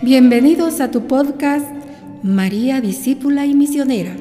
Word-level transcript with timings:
Bienvenidos 0.00 0.80
a 0.80 0.92
tu 0.92 1.08
podcast 1.08 1.66
María 2.22 2.80
Discípula 2.80 3.46
y 3.46 3.54
Misionera. 3.54 4.14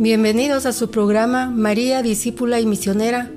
Bienvenidos 0.00 0.64
a 0.64 0.72
su 0.72 0.92
programa 0.92 1.50
María, 1.50 2.02
discípula 2.02 2.60
y 2.60 2.66
misionera, 2.66 3.32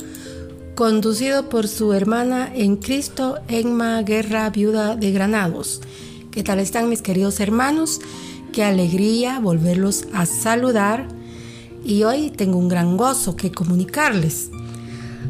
conducido 0.76 1.50
por 1.50 1.68
su 1.68 1.92
hermana 1.92 2.52
en 2.54 2.76
Cristo, 2.76 3.40
Enma 3.48 4.04
Guerra, 4.04 4.48
viuda 4.52 4.96
de 4.96 5.12
Granados. 5.12 5.82
¿Qué 6.30 6.44
tal 6.44 6.60
están 6.60 6.88
mis 6.88 7.02
queridos 7.02 7.40
hermanos? 7.40 8.00
Qué 8.54 8.64
alegría 8.64 9.40
volverlos 9.40 10.06
a 10.14 10.28
saludar 10.28 11.08
y 11.84 12.04
hoy 12.04 12.30
tengo 12.30 12.60
un 12.60 12.70
gran 12.70 12.96
gozo 12.96 13.36
que 13.36 13.52
comunicarles. 13.52 14.52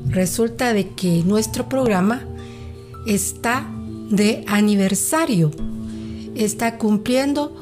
Resulta 0.09 0.73
de 0.73 0.89
que 0.89 1.23
nuestro 1.23 1.69
programa 1.69 2.25
está 3.05 3.71
de 4.09 4.43
aniversario, 4.47 5.51
está 6.35 6.77
cumpliendo 6.77 7.55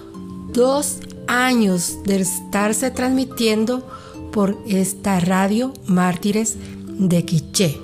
dos 0.53 1.01
años 1.29 1.99
de 2.03 2.19
estarse 2.21 2.89
transmitiendo 2.91 3.87
por 4.31 4.57
esta 4.67 5.19
radio 5.19 5.73
Mártires 5.85 6.55
de 6.87 7.23
Quiché. 7.23 7.77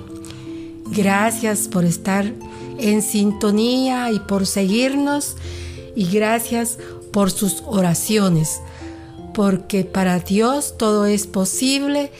Gracias 0.86 1.68
por 1.68 1.84
estar 1.84 2.32
en 2.78 3.02
sintonía 3.02 4.10
y 4.10 4.18
por 4.18 4.46
seguirnos 4.46 5.36
y 5.94 6.06
gracias 6.10 6.78
por 7.12 7.30
sus 7.30 7.62
oraciones, 7.66 8.60
porque 9.32 9.84
para 9.84 10.18
Dios 10.18 10.74
todo 10.76 11.06
es 11.06 11.26
posible, 11.26 12.10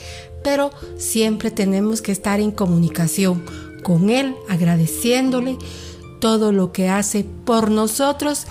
pero 0.43 0.70
siempre 0.96 1.50
tenemos 1.50 2.00
que 2.02 2.12
estar 2.12 2.40
en 2.40 2.52
comunicación 2.52 3.44
con 3.82 4.11
Él, 4.11 4.34
agradeciéndole 4.49 5.58
todo 6.20 6.52
lo 6.52 6.73
que 6.73 6.88
hace 6.88 7.25
por 7.44 7.70
nosotros 7.70 8.46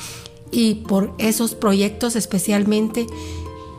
y 0.52 0.76
por 0.76 1.14
esos 1.18 1.56
proyectos 1.56 2.16
especialmente 2.16 3.08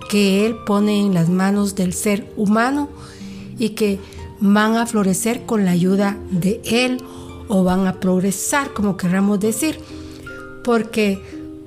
que 0.09 0.47
Él 0.47 0.57
pone 0.67 1.01
en 1.01 1.15
las 1.15 1.29
manos 1.29 1.75
del 1.75 1.93
ser 1.93 2.33
humano 2.37 2.89
y 3.59 3.71
que 3.71 3.99
van 4.41 4.77
a 4.77 4.87
florecer 4.87 5.47
con 5.47 5.65
la 5.65 5.73
ayuda 5.73 6.19
de 6.31 6.61
Él 6.65 6.99
o 7.49 7.65
van 7.65 7.87
a 7.87 8.01
progresar, 8.01 8.73
como 8.73 8.97
querramos 8.97 9.41
decir, 9.41 9.79
porque 10.65 11.21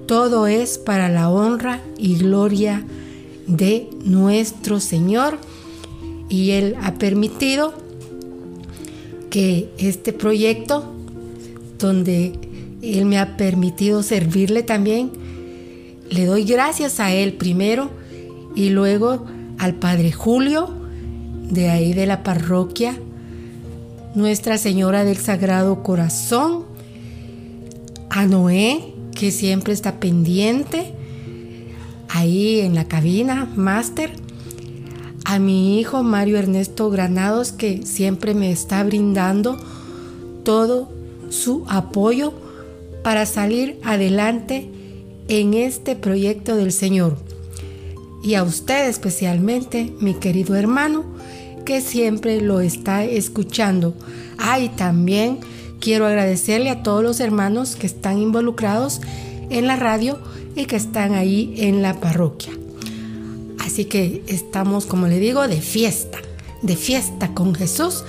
todo 0.06 0.48
es 0.48 0.78
para 0.78 1.10
la 1.10 1.30
honra 1.30 1.82
y 1.98 2.16
gloria 2.16 2.86
de 3.48 3.90
nuestro 4.04 4.80
Señor. 4.80 5.38
Y 6.30 6.52
Él 6.52 6.76
ha 6.82 6.96
permitido 6.96 7.74
que 9.30 9.70
este 9.78 10.14
proyecto, 10.14 10.84
donde 11.78 12.34
Él 12.82 13.06
me 13.06 13.20
ha 13.20 13.38
permitido 13.38 14.04
servirle 14.04 14.64
también, 14.64 15.12
le 16.10 16.26
doy 16.26 16.44
gracias 16.44 17.00
a 17.00 17.12
Él 17.12 17.34
primero 17.34 17.90
y 18.56 18.70
luego 18.70 19.26
al 19.58 19.76
Padre 19.76 20.12
Julio, 20.12 20.70
de 21.52 21.70
ahí 21.70 21.94
de 21.94 22.06
la 22.06 22.24
parroquia, 22.24 22.98
Nuestra 24.16 24.58
Señora 24.58 25.04
del 25.04 25.18
Sagrado 25.18 25.84
Corazón, 25.84 26.64
a 28.10 28.26
Noé, 28.26 28.94
que 29.14 29.32
siempre 29.32 29.74
está 29.74 30.00
pendiente, 30.00 30.94
ahí 32.10 32.62
en 32.62 32.74
la 32.74 32.86
cabina, 32.86 33.52
máster, 33.56 34.12
a 35.26 35.38
mi 35.38 35.80
hijo 35.80 36.02
Mario 36.02 36.38
Ernesto 36.38 36.90
Granados, 36.90 37.52
que 37.52 37.86
siempre 37.86 38.34
me 38.34 38.52
está 38.52 38.84
brindando 38.84 39.58
todo 40.44 40.90
su 41.30 41.66
apoyo 41.68 42.34
para 43.10 43.26
salir 43.26 43.80
adelante 43.84 44.70
en 45.30 45.56
este 45.56 45.96
proyecto 45.96 46.56
del 46.56 46.72
Señor. 46.72 47.18
Y 48.22 48.36
a 48.36 48.44
usted 48.44 48.88
especialmente, 48.88 49.92
mi 50.00 50.14
querido 50.14 50.54
hermano, 50.54 51.06
que 51.66 51.82
siempre 51.82 52.40
lo 52.40 52.60
está 52.60 53.04
escuchando. 53.04 53.96
Ah, 54.38 54.60
y 54.60 54.70
también 54.70 55.40
quiero 55.80 56.06
agradecerle 56.06 56.70
a 56.70 56.84
todos 56.84 57.02
los 57.02 57.20
hermanos 57.20 57.76
que 57.76 57.88
están 57.88 58.20
involucrados 58.20 59.02
en 59.50 59.66
la 59.66 59.76
radio 59.76 60.20
y 60.56 60.66
que 60.66 60.76
están 60.76 61.16
ahí 61.16 61.56
en 61.58 61.82
la 61.82 62.00
parroquia. 62.00 62.54
Así 63.58 63.86
que 63.86 64.22
estamos, 64.28 64.86
como 64.86 65.08
le 65.08 65.18
digo, 65.18 65.48
de 65.48 65.62
fiesta, 65.62 66.20
de 66.62 66.76
fiesta 66.76 67.34
con 67.34 67.56
Jesús 67.56 68.04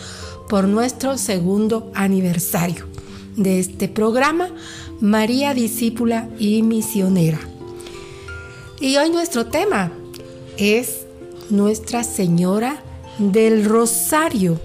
por 0.47 0.69
nuestro 0.69 1.17
segundo 1.17 1.91
aniversario 1.94 2.85
de 3.37 3.61
este 3.61 3.88
programa, 3.88 4.50
María 5.00 5.55
Discípula 5.55 6.29
y 6.38 6.62
Misionera. 6.62 7.41
Y 8.81 8.97
hoy 8.97 9.08
nuestro 9.08 9.47
tema 9.47 9.93
es 10.58 11.06
Nuestra 11.49 12.05
Señora 12.05 12.82
del 13.19 13.64
Rosario, 13.64 14.61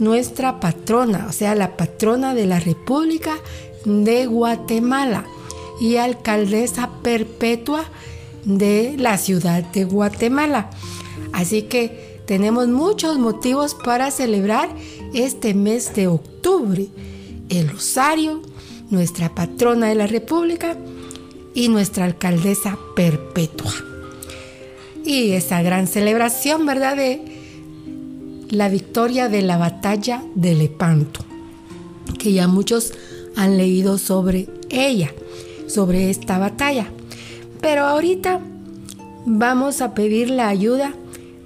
nuestra 0.00 0.58
patrona, 0.58 1.26
o 1.28 1.32
sea, 1.32 1.54
la 1.54 1.76
patrona 1.76 2.34
de 2.34 2.46
la 2.46 2.58
República 2.58 3.36
de 3.84 4.26
Guatemala 4.26 5.24
y 5.80 5.96
alcaldesa 5.96 6.90
perpetua 7.02 7.84
de 8.44 8.96
la 8.98 9.18
ciudad 9.18 9.62
de 9.62 9.84
Guatemala. 9.84 10.70
Así 11.32 11.62
que 11.62 12.20
tenemos 12.26 12.66
muchos 12.66 13.18
motivos 13.18 13.74
para 13.74 14.10
celebrar 14.10 14.68
este 15.12 15.54
mes 15.54 15.94
de 15.94 16.08
octubre. 16.08 16.88
El 17.48 17.68
Rosario, 17.68 18.42
nuestra 18.90 19.34
patrona 19.34 19.88
de 19.88 19.94
la 19.94 20.06
República 20.06 20.76
y 21.54 21.68
nuestra 21.68 22.04
alcaldesa 22.04 22.78
perpetua 22.94 23.72
y 25.04 25.32
esa 25.32 25.62
gran 25.62 25.86
celebración, 25.86 26.66
¿verdad? 26.66 26.96
De 26.96 27.20
la 28.50 28.68
victoria 28.68 29.28
de 29.28 29.42
la 29.42 29.58
batalla 29.58 30.22
de 30.34 30.54
Lepanto, 30.54 31.20
que 32.18 32.32
ya 32.32 32.48
muchos 32.48 32.94
han 33.36 33.56
leído 33.56 33.98
sobre 33.98 34.48
ella, 34.70 35.12
sobre 35.66 36.10
esta 36.10 36.38
batalla. 36.38 36.86
Pero 37.60 37.84
ahorita 37.84 38.40
vamos 39.26 39.80
a 39.80 39.94
pedir 39.94 40.30
la 40.30 40.48
ayuda 40.48 40.94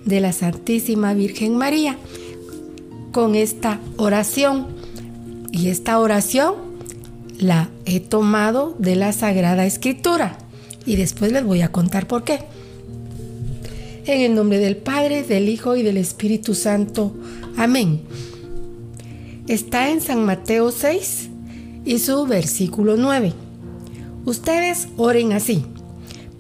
de 0.05 0.21
la 0.21 0.33
Santísima 0.33 1.15
Virgen 1.15 1.57
María 1.57 1.97
con 3.13 3.35
esta 3.35 3.81
oración. 3.97 4.67
Y 5.51 5.69
esta 5.69 5.99
oración 5.99 6.55
la 7.39 7.71
he 7.87 8.01
tomado 8.01 8.75
de 8.79 8.97
la 8.97 9.13
Sagrada 9.13 9.67
Escritura. 9.67 10.39
Y 10.87 10.97
después 10.97 11.33
les 11.33 11.45
voy 11.45 11.63
a 11.63 11.73
contar 11.73 12.07
por 12.07 12.25
qué. 12.25 12.41
En 14.07 14.21
el 14.23 14.35
nombre 14.35 14.59
del 14.59 14.77
Padre, 14.77 15.23
del 15.23 15.49
Hijo 15.49 15.77
y 15.77 15.83
del 15.83 15.97
Espíritu 15.97 16.55
Santo. 16.55 17.15
Amén. 17.57 18.01
Está 19.47 19.91
en 19.91 20.01
San 20.01 20.25
Mateo 20.25 20.71
6 20.71 21.29
y 21.85 21.99
su 21.99 22.27
versículo 22.27 22.97
9. 22.97 23.33
Ustedes 24.25 24.89
oren 24.97 25.33
así. 25.33 25.65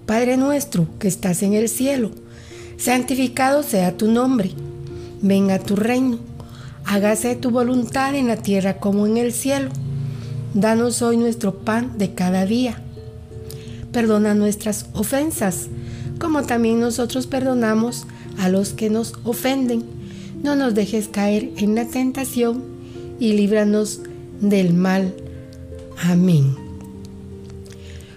Padre 0.07 0.37
nuestro 0.37 0.87
que 0.99 1.09
estás 1.09 1.43
en 1.43 1.53
el 1.53 1.69
cielo, 1.69 2.11
santificado 2.79 3.63
sea 3.63 3.97
tu 3.97 4.11
nombre. 4.11 4.51
Venga 5.21 5.59
tu 5.59 5.77
reino. 5.77 6.19
Hágase 6.85 7.37
tu 7.37 7.51
voluntad 7.51 8.15
en 8.15 8.29
la 8.29 8.37
tierra 8.37 8.79
como 8.79 9.07
en 9.07 9.19
el 9.19 9.33
cielo. 9.33 9.71
Danos 10.55 11.03
hoy 11.03 11.17
nuestro 11.17 11.59
pan 11.59 11.99
de 11.99 12.15
cada 12.15 12.47
día. 12.47 12.83
Perdona 13.93 14.35
nuestras 14.35 14.87
ofensas 14.93 15.69
como 16.19 16.43
también 16.43 16.81
nosotros 16.81 17.27
perdonamos 17.27 18.07
a 18.39 18.49
los 18.49 18.71
que 18.71 18.91
nos 18.91 19.15
ofenden. 19.25 19.85
No 20.43 20.57
nos 20.57 20.75
dejes 20.75 21.09
caer 21.09 21.51
en 21.57 21.75
la 21.75 21.87
tentación 21.87 22.63
y 23.21 23.33
líbranos 23.33 24.01
del 24.41 24.75
mal. 24.75 25.15
Amén. 26.03 26.55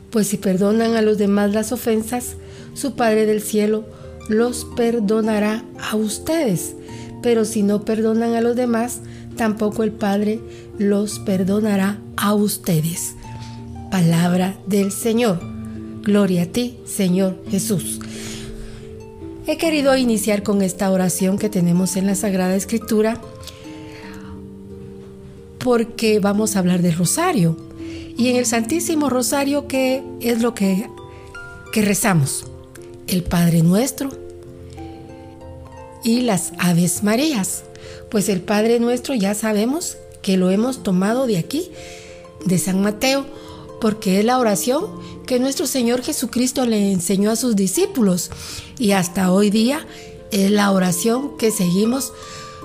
Pues 0.09 0.27
si 0.27 0.37
perdonan 0.37 0.95
a 0.95 1.01
los 1.01 1.17
demás 1.17 1.53
las 1.53 1.71
ofensas, 1.71 2.35
su 2.73 2.95
Padre 2.95 3.25
del 3.25 3.41
cielo 3.41 3.85
los 4.29 4.65
perdonará 4.75 5.63
a 5.79 5.95
ustedes. 5.95 6.75
Pero 7.21 7.45
si 7.45 7.63
no 7.63 7.85
perdonan 7.85 8.33
a 8.33 8.41
los 8.41 8.55
demás, 8.55 9.01
tampoco 9.35 9.83
el 9.83 9.91
Padre 9.91 10.39
los 10.77 11.19
perdonará 11.19 11.99
a 12.17 12.33
ustedes. 12.33 13.15
Palabra 13.89 14.57
del 14.67 14.91
Señor. 14.91 15.39
Gloria 16.03 16.43
a 16.43 16.45
ti, 16.45 16.77
Señor 16.85 17.43
Jesús. 17.49 17.99
He 19.47 19.57
querido 19.57 19.95
iniciar 19.97 20.43
con 20.43 20.61
esta 20.61 20.89
oración 20.91 21.37
que 21.37 21.49
tenemos 21.49 21.97
en 21.97 22.05
la 22.05 22.15
Sagrada 22.15 22.55
Escritura 22.55 23.19
porque 25.63 26.19
vamos 26.19 26.55
a 26.55 26.59
hablar 26.59 26.81
del 26.81 26.95
rosario. 26.95 27.57
Y 28.17 28.29
en 28.29 28.35
el 28.35 28.45
Santísimo 28.45 29.09
Rosario, 29.09 29.67
¿qué 29.67 30.03
es 30.19 30.41
lo 30.41 30.53
que, 30.53 30.89
que 31.71 31.81
rezamos? 31.81 32.45
El 33.07 33.23
Padre 33.23 33.61
Nuestro 33.61 34.09
y 36.03 36.21
las 36.21 36.53
Aves 36.57 37.03
Marías. 37.03 37.63
Pues 38.11 38.27
el 38.27 38.41
Padre 38.41 38.81
Nuestro 38.81 39.15
ya 39.15 39.33
sabemos 39.33 39.97
que 40.21 40.35
lo 40.35 40.51
hemos 40.51 40.83
tomado 40.83 41.27
de 41.27 41.37
aquí, 41.37 41.71
de 42.45 42.57
San 42.57 42.81
Mateo, 42.81 43.25
porque 43.79 44.19
es 44.19 44.25
la 44.25 44.37
oración 44.37 44.85
que 45.25 45.39
nuestro 45.39 45.65
Señor 45.65 46.03
Jesucristo 46.03 46.65
le 46.65 46.91
enseñó 46.91 47.31
a 47.31 47.37
sus 47.37 47.55
discípulos. 47.55 48.29
Y 48.77 48.91
hasta 48.91 49.31
hoy 49.31 49.49
día 49.49 49.87
es 50.29 50.51
la 50.51 50.71
oración 50.71 51.37
que 51.37 51.51
seguimos 51.51 52.11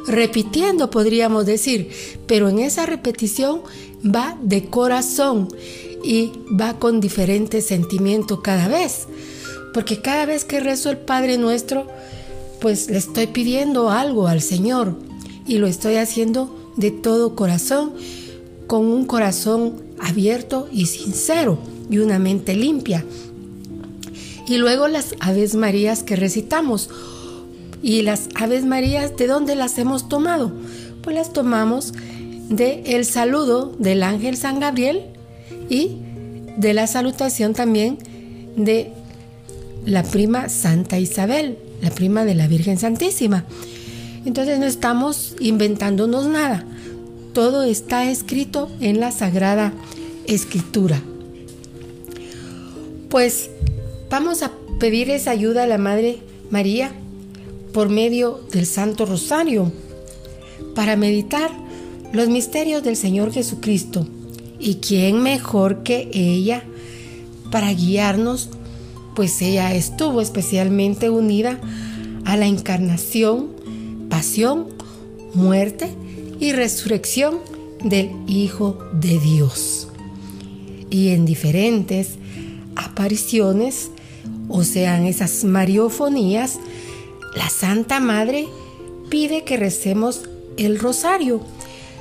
repitiendo, 0.09 0.91
podríamos 0.91 1.47
decir, 1.47 1.91
pero 2.27 2.49
en 2.49 2.59
esa 2.59 2.85
repetición 2.85 3.63
va 4.05 4.37
de 4.43 4.65
corazón 4.65 5.49
y 6.03 6.33
va 6.61 6.79
con 6.81 7.01
diferente 7.01 7.63
sentimiento 7.63 8.43
cada 8.43 8.67
vez, 8.67 9.07
porque 9.73 10.01
cada 10.01 10.27
vez 10.27 10.45
que 10.45 10.59
rezo 10.59 10.91
el 10.91 10.99
Padre 10.99 11.39
nuestro, 11.39 11.87
pues 12.61 12.91
le 12.91 12.99
estoy 12.99 13.29
pidiendo 13.29 13.91
algo 13.91 14.27
al 14.27 14.43
Señor 14.43 15.06
y 15.47 15.59
lo 15.59 15.67
estoy 15.67 15.97
haciendo 15.97 16.73
de 16.77 16.91
todo 16.91 17.35
corazón, 17.35 17.93
con 18.67 18.85
un 18.85 19.07
corazón 19.07 19.83
abierto 20.01 20.69
y 20.73 20.87
sincero 20.87 21.59
y 21.89 21.99
una 21.99 22.19
mente 22.19 22.55
limpia. 22.55 23.05
Y 24.49 24.59
luego 24.59 24.89
las 24.89 25.15
Aves 25.21 25.55
Marías 25.55 26.03
que 26.03 26.17
recitamos. 26.17 26.91
¿Y 27.83 28.03
las 28.03 28.29
Aves 28.35 28.65
Marías 28.65 29.17
de 29.17 29.27
dónde 29.27 29.55
las 29.55 29.79
hemos 29.79 30.09
tomado? 30.09 30.53
Pues 31.03 31.17
las 31.17 31.33
tomamos 31.33 31.93
de 32.49 32.83
el 32.87 33.05
saludo 33.05 33.75
del 33.79 34.03
ángel 34.03 34.37
San 34.37 34.61
Gabriel 34.61 35.07
y 35.69 35.99
de 36.57 36.75
la 36.75 36.87
salutación 36.87 37.55
también 37.55 37.99
de 38.57 38.93
la 39.85 40.03
prima 40.03 40.49
Santa 40.49 40.99
Isabel, 40.99 41.59
la 41.83 41.91
prima 41.91 42.25
de 42.25 42.35
la 42.35 42.49
Virgen 42.49 42.79
Santísima. 42.79 43.45
Entonces 44.27 44.59
no 44.59 44.67
estamos 44.67 45.37
inventándonos 45.39 46.27
nada. 46.27 46.65
Todo 47.33 47.63
está 47.63 48.11
escrito 48.11 48.69
en 48.81 48.99
la 48.99 49.13
Sagrada 49.13 49.73
Escritura. 50.27 51.01
Pues 53.09 53.51
vamos 54.11 54.43
a 54.43 54.51
pedir 54.81 55.11
esa 55.11 55.31
ayuda 55.31 55.63
a 55.63 55.67
la 55.67 55.79
Madre 55.79 56.19
María 56.51 56.93
por 57.73 57.89
medio 57.89 58.41
del 58.51 58.67
Santo 58.67 59.07
Rosario 59.07 59.71
para 60.75 60.97
meditar 60.97 61.51
los 62.13 62.29
misterios 62.29 62.83
del 62.83 62.97
Señor 62.97 63.33
Jesucristo. 63.33 64.09
¿Y 64.59 64.77
quién 64.77 65.23
mejor 65.23 65.85
que 65.85 66.11
ella 66.13 66.65
para 67.53 67.73
guiarnos? 67.73 68.51
Pues 69.15 69.41
ella 69.41 69.73
estuvo 69.75 70.21
especialmente 70.21 71.11
unida 71.11 71.61
a 72.25 72.37
la 72.37 72.47
encarnación, 72.47 73.56
pasión, 74.17 74.69
muerte 75.35 75.91
y 76.41 76.53
resurrección 76.53 77.39
del 77.85 78.13
Hijo 78.27 78.79
de 78.95 79.19
Dios. 79.19 79.89
Y 80.89 81.11
en 81.11 81.27
diferentes 81.27 82.13
apariciones, 82.77 83.91
o 84.49 84.65
sean 84.65 85.05
esas 85.05 85.45
mariofonías, 85.45 86.59
la 87.35 87.51
Santa 87.51 88.01
Madre 88.01 88.49
pide 89.11 89.45
que 89.45 89.59
recemos 89.59 90.23
el 90.57 90.79
rosario. 90.79 91.43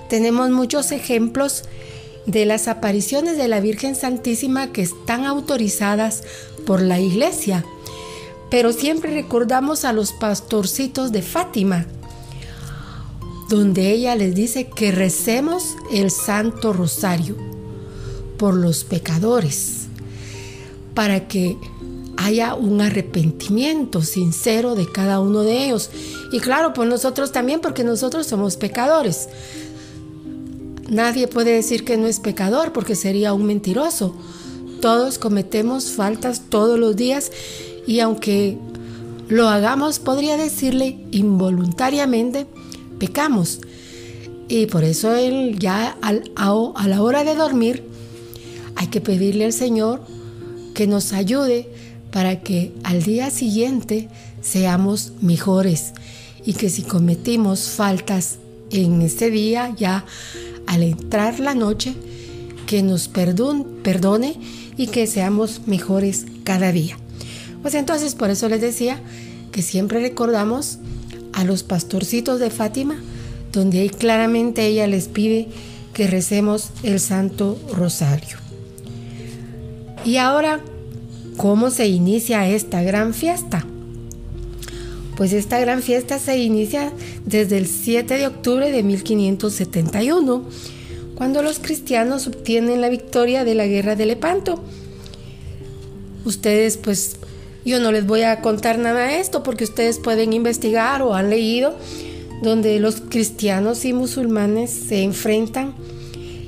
Tenemos 0.07 0.51
muchos 0.51 0.93
ejemplos 0.93 1.65
de 2.25 2.45
las 2.45 2.69
apariciones 2.69 3.35
de 3.35 3.49
la 3.49 3.59
Virgen 3.59 3.93
Santísima 3.93 4.71
que 4.71 4.83
están 4.83 5.25
autorizadas 5.25 6.23
por 6.65 6.81
la 6.81 6.97
Iglesia, 6.97 7.65
pero 8.49 8.71
siempre 8.71 9.13
recordamos 9.13 9.83
a 9.83 9.91
los 9.91 10.13
pastorcitos 10.13 11.11
de 11.11 11.21
Fátima, 11.21 11.87
donde 13.49 13.91
ella 13.91 14.15
les 14.15 14.33
dice 14.33 14.67
que 14.67 14.91
recemos 14.91 15.75
el 15.91 16.11
Santo 16.11 16.73
Rosario 16.73 17.35
por 18.37 18.55
los 18.55 18.83
pecadores, 18.83 19.87
para 20.93 21.27
que 21.27 21.57
haya 22.17 22.55
un 22.55 22.81
arrepentimiento 22.81 24.01
sincero 24.01 24.75
de 24.75 24.91
cada 24.91 25.19
uno 25.19 25.41
de 25.41 25.65
ellos. 25.65 25.89
Y 26.31 26.39
claro, 26.39 26.73
por 26.73 26.87
nosotros 26.87 27.31
también, 27.31 27.61
porque 27.61 27.83
nosotros 27.83 28.25
somos 28.27 28.57
pecadores. 28.57 29.29
Nadie 30.89 31.27
puede 31.27 31.51
decir 31.51 31.83
que 31.83 31.97
no 31.97 32.07
es 32.07 32.19
pecador 32.19 32.71
porque 32.71 32.95
sería 32.95 33.33
un 33.33 33.45
mentiroso. 33.45 34.15
Todos 34.81 35.17
cometemos 35.17 35.89
faltas 35.91 36.43
todos 36.49 36.79
los 36.79 36.95
días 36.95 37.31
y 37.87 37.99
aunque 37.99 38.57
lo 39.27 39.49
hagamos, 39.49 39.99
podría 39.99 40.37
decirle 40.37 40.99
involuntariamente, 41.11 42.45
pecamos. 42.99 43.59
Y 44.47 44.67
por 44.67 44.83
eso 44.83 45.15
él 45.15 45.57
ya 45.59 45.97
a 46.01 46.87
la 46.87 47.01
hora 47.01 47.23
de 47.23 47.35
dormir 47.35 47.83
hay 48.75 48.87
que 48.87 49.01
pedirle 49.01 49.45
al 49.45 49.53
Señor 49.53 50.01
que 50.73 50.87
nos 50.87 51.13
ayude 51.13 51.69
para 52.11 52.41
que 52.41 52.73
al 52.83 53.03
día 53.03 53.29
siguiente 53.31 54.09
seamos 54.41 55.13
mejores 55.21 55.93
y 56.45 56.53
que 56.53 56.69
si 56.69 56.83
cometimos 56.83 57.69
faltas 57.69 58.37
en 58.69 59.01
ese 59.01 59.31
día 59.31 59.73
ya 59.75 60.05
al 60.67 60.83
entrar 60.83 61.39
la 61.39 61.55
noche, 61.55 61.95
que 62.67 62.81
nos 62.83 63.07
perdone 63.07 64.35
y 64.77 64.87
que 64.87 65.07
seamos 65.07 65.61
mejores 65.67 66.25
cada 66.43 66.71
día. 66.71 66.97
Pues 67.61 67.75
entonces 67.75 68.15
por 68.15 68.29
eso 68.29 68.49
les 68.49 68.61
decía 68.61 68.99
que 69.51 69.61
siempre 69.61 69.99
recordamos 69.99 70.79
a 71.35 71.43
los 71.43 71.63
pastorcitos 71.63 72.39
de 72.39 72.49
Fátima, 72.49 72.95
donde 73.51 73.81
ahí 73.81 73.89
claramente 73.89 74.65
ella 74.65 74.87
les 74.87 75.07
pide 75.07 75.47
que 75.93 76.07
recemos 76.07 76.69
el 76.83 76.99
Santo 76.99 77.59
Rosario. 77.73 78.37
Y 80.05 80.17
ahora, 80.17 80.61
¿cómo 81.37 81.69
se 81.71 81.87
inicia 81.87 82.47
esta 82.47 82.81
gran 82.83 83.13
fiesta? 83.13 83.65
Pues 85.17 85.33
esta 85.33 85.59
gran 85.59 85.81
fiesta 85.81 86.19
se 86.19 86.37
inicia 86.37 86.91
desde 87.25 87.57
el 87.57 87.67
7 87.67 88.17
de 88.17 88.27
octubre 88.27 88.71
de 88.71 88.83
1571, 88.83 90.43
cuando 91.15 91.41
los 91.41 91.59
cristianos 91.59 92.27
obtienen 92.27 92.81
la 92.81 92.89
victoria 92.89 93.43
de 93.43 93.55
la 93.55 93.67
guerra 93.67 93.95
de 93.95 94.05
Lepanto. 94.05 94.61
Ustedes 96.25 96.77
pues 96.77 97.17
yo 97.65 97.79
no 97.79 97.91
les 97.91 98.05
voy 98.05 98.21
a 98.21 98.41
contar 98.41 98.77
nada 98.77 99.07
de 99.07 99.19
esto 99.19 99.43
porque 99.43 99.63
ustedes 99.63 99.99
pueden 99.99 100.33
investigar 100.33 101.01
o 101.01 101.15
han 101.15 101.31
leído 101.31 101.75
donde 102.41 102.79
los 102.79 103.01
cristianos 103.01 103.85
y 103.85 103.93
musulmanes 103.93 104.69
se 104.69 105.01
enfrentan 105.01 105.73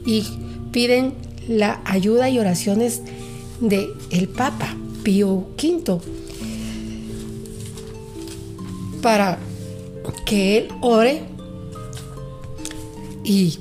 y 0.05 0.23
piden 0.71 1.13
la 1.47 1.81
ayuda 1.85 2.29
y 2.29 2.39
oraciones 2.39 3.01
de 3.59 3.89
Papa 4.35 4.75
Pío 5.03 5.47
V 5.57 5.99
para 9.01 9.39
que 10.25 10.57
Él 10.57 10.67
ore 10.81 11.23
y 13.23 13.57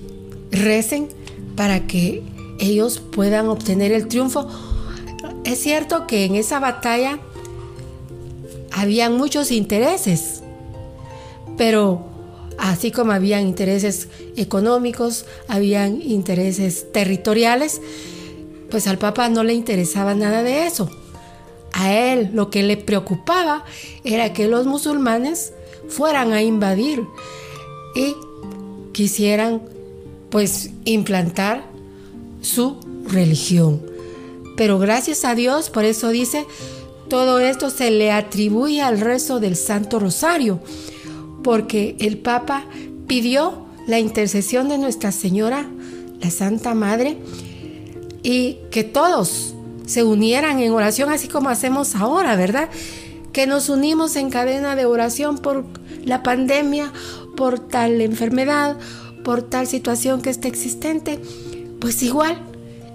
recen 0.51 1.09
para 1.57 1.87
que 1.87 2.23
ellos 2.59 2.99
puedan 2.99 3.49
obtener 3.49 3.93
el 3.93 4.09
triunfo. 4.09 4.49
Es 5.45 5.61
cierto 5.61 6.07
que 6.07 6.25
en 6.25 6.35
esa 6.35 6.59
batalla 6.59 7.19
habían 8.77 9.17
muchos 9.17 9.51
intereses, 9.53 10.43
pero 11.57 12.05
así 12.59 12.91
como 12.91 13.13
habían 13.13 13.47
intereses 13.47 14.09
económicos, 14.37 15.25
habían 15.49 16.03
intereses 16.03 16.93
territoriales, 16.93 17.81
pues 18.71 18.87
al 18.87 18.99
Papa 18.99 19.31
no 19.31 19.45
le 19.45 19.55
interesaba 19.55 20.15
nada 20.15 20.43
de 20.43 20.67
eso. 20.67 20.91
A 21.73 21.95
él 21.95 22.31
lo 22.35 22.51
que 22.51 22.63
le 22.63 22.77
preocupaba 22.77 23.65
era 24.05 24.35
que 24.35 24.47
los 24.47 24.67
musulmanes 24.67 25.55
fueran 25.89 26.35
a 26.35 26.43
invadir 26.43 27.03
y 27.95 28.15
quisieran 28.93 29.63
pues 30.29 30.71
implantar 30.85 31.65
su 32.43 32.77
religión. 33.09 33.81
Pero 34.55 34.79
gracias 34.79 35.25
a 35.25 35.35
Dios, 35.35 35.71
por 35.71 35.85
eso 35.85 36.11
dice, 36.11 36.47
todo 37.09 37.39
esto 37.39 37.71
se 37.71 37.91
le 37.91 38.13
atribuye 38.13 38.83
al 38.83 39.01
rezo 39.01 39.41
del 39.41 39.57
Santo 39.57 39.99
Rosario, 39.99 40.61
porque 41.43 41.97
el 42.01 42.19
Papa 42.19 42.67
pidió 43.07 43.67
la 43.87 43.99
intercesión 44.01 44.69
de 44.69 44.79
Nuestra 44.79 45.13
Señora, 45.13 45.67
la 46.21 46.31
Santa 46.31 46.75
Madre, 46.75 47.19
y 48.23 48.59
que 48.71 48.83
todos 48.83 49.55
se 49.87 50.03
unieran 50.03 50.59
en 50.59 50.73
oración 50.73 51.11
así 51.11 51.29
como 51.29 51.49
hacemos 51.49 51.95
ahora, 51.95 52.35
¿verdad? 52.35 52.69
Que 53.33 53.47
nos 53.47 53.69
unimos 53.69 54.17
en 54.17 54.31
cadena 54.31 54.75
de 54.75 54.87
oración 54.87 55.39
por 55.39 55.65
la 56.05 56.23
pandemia, 56.23 56.93
por 57.37 57.61
tal 57.61 58.01
enfermedad, 58.01 58.77
por 59.23 59.43
tal 59.43 59.67
situación 59.67 60.23
que 60.23 60.31
esté 60.31 60.49
existente. 60.49 61.21
Pues 61.81 62.03
igual, 62.03 62.41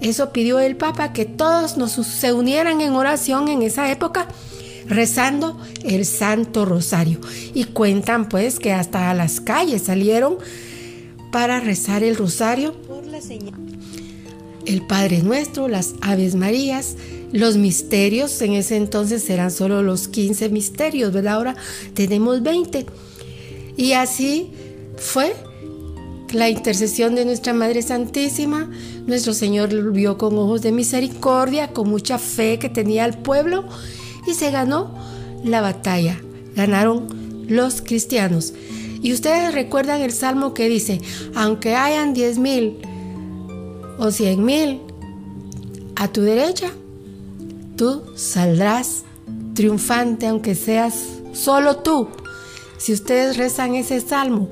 eso 0.01 0.31
pidió 0.31 0.59
el 0.59 0.75
Papa, 0.75 1.13
que 1.13 1.25
todos 1.25 1.77
nos 1.77 1.91
se 1.91 2.33
unieran 2.33 2.81
en 2.81 2.93
oración 2.93 3.47
en 3.47 3.61
esa 3.61 3.91
época 3.91 4.27
rezando 4.87 5.57
el 5.83 6.05
Santo 6.05 6.65
Rosario. 6.65 7.19
Y 7.53 7.65
cuentan 7.65 8.27
pues 8.27 8.59
que 8.59 8.73
hasta 8.73 9.09
a 9.09 9.13
las 9.13 9.39
calles 9.39 9.83
salieron 9.83 10.37
para 11.31 11.59
rezar 11.59 12.03
el 12.03 12.15
rosario. 12.15 12.73
Por 12.73 13.05
la 13.05 13.21
señal 13.21 13.71
el 14.65 14.81
Padre 14.81 15.21
Nuestro, 15.23 15.67
las 15.67 15.95
Aves 16.01 16.35
Marías, 16.35 16.95
los 17.31 17.57
misterios, 17.57 18.41
en 18.41 18.53
ese 18.53 18.75
entonces 18.77 19.29
eran 19.29 19.51
solo 19.51 19.81
los 19.83 20.07
15 20.07 20.49
misterios, 20.49 21.13
¿verdad? 21.13 21.33
Ahora 21.33 21.55
tenemos 21.93 22.43
20. 22.43 22.85
Y 23.77 23.93
así 23.93 24.51
fue 24.97 25.33
la 26.33 26.49
intercesión 26.49 27.15
de 27.15 27.25
nuestra 27.25 27.53
Madre 27.53 27.81
Santísima. 27.81 28.69
Nuestro 29.05 29.33
Señor 29.33 29.73
lo 29.73 29.91
vio 29.91 30.17
con 30.17 30.37
ojos 30.37 30.61
de 30.61 30.71
misericordia, 30.71 31.73
con 31.73 31.89
mucha 31.89 32.17
fe 32.17 32.59
que 32.59 32.69
tenía 32.69 33.05
el 33.05 33.17
pueblo 33.17 33.65
y 34.27 34.33
se 34.33 34.51
ganó 34.51 34.95
la 35.43 35.61
batalla. 35.61 36.21
Ganaron 36.55 37.45
los 37.47 37.81
cristianos. 37.81 38.53
Y 39.01 39.13
ustedes 39.13 39.53
recuerdan 39.53 40.01
el 40.01 40.11
salmo 40.11 40.53
que 40.53 40.69
dice, 40.69 41.01
aunque 41.35 41.75
hayan 41.75 42.13
diez 42.13 42.37
mil 42.37 42.77
o 43.97 44.11
cien 44.11 44.45
mil 44.45 44.81
a 45.95 46.07
tu 46.07 46.21
derecha, 46.21 46.69
tú 47.75 48.03
saldrás 48.15 49.03
triunfante 49.53 50.27
aunque 50.27 50.55
seas 50.55 50.95
solo 51.33 51.77
tú. 51.77 52.09
Si 52.77 52.93
ustedes 52.93 53.37
rezan 53.37 53.75
ese 53.75 54.01
salmo, 54.01 54.49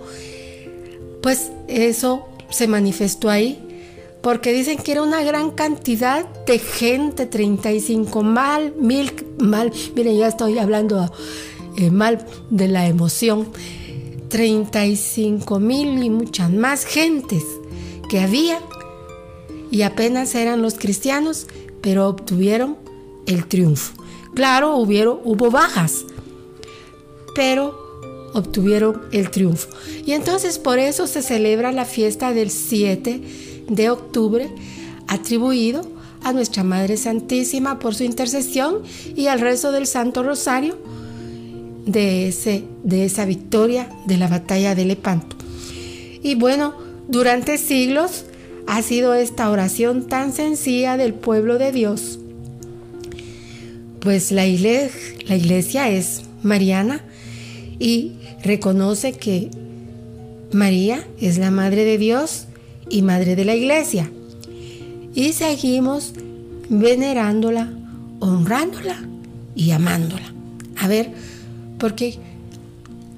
pues 1.21 1.51
eso 1.67 2.27
se 2.49 2.67
manifestó 2.67 3.29
ahí 3.29 3.63
porque 4.21 4.51
dicen 4.51 4.77
que 4.77 4.91
era 4.91 5.01
una 5.01 5.23
gran 5.23 5.51
cantidad 5.51 6.27
de 6.45 6.59
gente, 6.59 7.25
35 7.25 8.21
mal, 8.23 8.73
mil 8.77 9.11
mal, 9.39 9.71
miren, 9.95 10.17
ya 10.17 10.27
estoy 10.27 10.57
hablando 10.57 11.09
eh, 11.77 11.89
mal 11.89 12.25
de 12.49 12.67
la 12.67 12.87
emoción, 12.87 13.47
35 14.27 15.59
mil 15.59 16.03
y 16.03 16.09
muchas 16.09 16.51
más 16.51 16.85
gentes 16.85 17.43
que 18.09 18.19
había 18.19 18.59
y 19.71 19.83
apenas 19.83 20.35
eran 20.35 20.61
los 20.61 20.75
cristianos, 20.75 21.47
pero 21.81 22.07
obtuvieron 22.07 22.77
el 23.25 23.45
triunfo. 23.47 23.93
Claro, 24.33 24.75
hubieron, 24.75 25.19
hubo 25.23 25.49
bajas, 25.49 26.05
pero 27.35 27.78
obtuvieron 28.33 29.01
el 29.11 29.29
triunfo. 29.29 29.69
Y 30.05 30.13
entonces 30.13 30.59
por 30.59 30.79
eso 30.79 31.07
se 31.07 31.21
celebra 31.21 31.71
la 31.71 31.85
fiesta 31.85 32.33
del 32.33 32.49
7 32.49 33.21
de 33.69 33.89
octubre, 33.89 34.49
atribuido 35.07 35.87
a 36.23 36.33
nuestra 36.33 36.63
Madre 36.63 36.97
Santísima 36.97 37.79
por 37.79 37.95
su 37.95 38.03
intercesión 38.03 38.83
y 39.15 39.27
al 39.27 39.39
resto 39.39 39.71
del 39.71 39.87
Santo 39.87 40.23
Rosario 40.23 40.77
de, 41.85 42.27
ese, 42.27 42.63
de 42.83 43.05
esa 43.05 43.25
victoria 43.25 43.89
de 44.05 44.17
la 44.17 44.27
batalla 44.27 44.75
de 44.75 44.85
Lepanto. 44.85 45.35
Y 46.21 46.35
bueno, 46.35 46.73
durante 47.07 47.57
siglos 47.57 48.25
ha 48.67 48.81
sido 48.81 49.13
esta 49.13 49.49
oración 49.49 50.07
tan 50.07 50.33
sencilla 50.33 50.97
del 50.97 51.13
pueblo 51.13 51.57
de 51.57 51.71
Dios. 51.71 52.19
Pues 53.99 54.31
la 54.31 54.45
iglesia, 54.45 55.15
la 55.27 55.35
iglesia 55.35 55.89
es 55.89 56.23
mariana 56.43 57.03
y 57.79 58.13
reconoce 58.43 59.13
que 59.13 59.49
María 60.51 61.05
es 61.19 61.37
la 61.37 61.51
Madre 61.51 61.85
de 61.85 61.97
Dios 61.97 62.45
y 62.89 63.01
Madre 63.01 63.35
de 63.35 63.45
la 63.45 63.55
Iglesia. 63.55 64.11
Y 65.15 65.33
seguimos 65.33 66.13
venerándola, 66.69 67.71
honrándola 68.19 68.97
y 69.55 69.71
amándola. 69.71 70.33
A 70.77 70.87
ver, 70.87 71.11
porque 71.77 72.17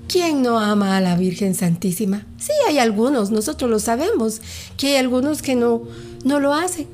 ¿quién 0.07 0.41
no 0.41 0.59
ama 0.59 0.97
a 0.97 1.01
la 1.01 1.15
Virgen 1.15 1.55
Santísima? 1.55 2.25
Sí, 2.37 2.53
hay 2.67 2.79
algunos, 2.79 3.31
nosotros 3.31 3.69
lo 3.69 3.79
sabemos, 3.79 4.41
que 4.77 4.87
hay 4.87 4.95
algunos 4.95 5.41
que 5.41 5.55
no, 5.55 5.83
no 6.23 6.39
lo 6.39 6.53
hacen. 6.53 6.87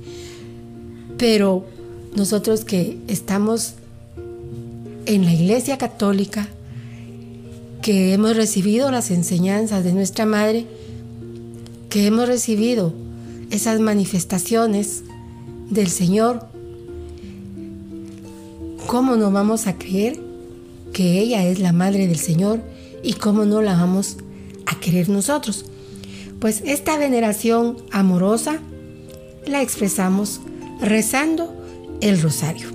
Pero 1.18 1.66
nosotros 2.16 2.64
que 2.64 2.98
estamos 3.08 3.74
en 5.06 5.26
la 5.26 5.34
Iglesia 5.34 5.78
Católica, 5.78 6.48
que 7.88 8.12
hemos 8.12 8.36
recibido 8.36 8.92
las 8.92 9.12
enseñanzas 9.12 9.82
de 9.82 9.94
nuestra 9.94 10.26
Madre, 10.26 10.66
que 11.90 12.06
hemos 12.06 12.28
recibido 12.28 12.92
esas 13.50 13.80
manifestaciones 13.80 15.06
del 15.70 15.88
Señor, 15.88 16.50
¿cómo 18.88 19.16
no 19.16 19.32
vamos 19.32 19.68
a 19.68 19.78
creer 19.78 20.20
que 20.92 21.18
ella 21.22 21.46
es 21.46 21.60
la 21.60 21.72
Madre 21.72 22.08
del 22.08 22.18
Señor 22.18 22.60
y 23.04 23.14
cómo 23.14 23.46
no 23.46 23.62
la 23.62 23.78
vamos 23.78 24.18
a 24.66 24.78
querer 24.82 25.08
nosotros? 25.08 25.64
Pues 26.42 26.64
esta 26.66 26.98
veneración 26.98 27.78
amorosa 27.92 28.60
la 29.46 29.62
expresamos 29.62 30.42
rezando 30.82 31.56
el 32.02 32.22
rosario, 32.22 32.68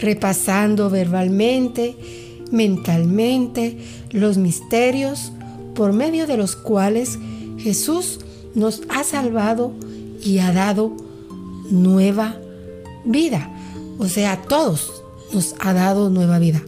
repasando 0.00 0.88
verbalmente, 0.88 1.96
mentalmente 2.54 3.78
los 4.10 4.38
misterios 4.38 5.32
por 5.74 5.92
medio 5.92 6.26
de 6.26 6.36
los 6.36 6.54
cuales 6.54 7.18
Jesús 7.58 8.20
nos 8.54 8.82
ha 8.88 9.02
salvado 9.02 9.72
y 10.22 10.38
ha 10.38 10.52
dado 10.52 10.92
nueva 11.70 12.36
vida. 13.04 13.50
O 13.98 14.06
sea, 14.06 14.32
a 14.32 14.42
todos 14.42 15.02
nos 15.32 15.56
ha 15.58 15.72
dado 15.72 16.10
nueva 16.10 16.38
vida, 16.38 16.62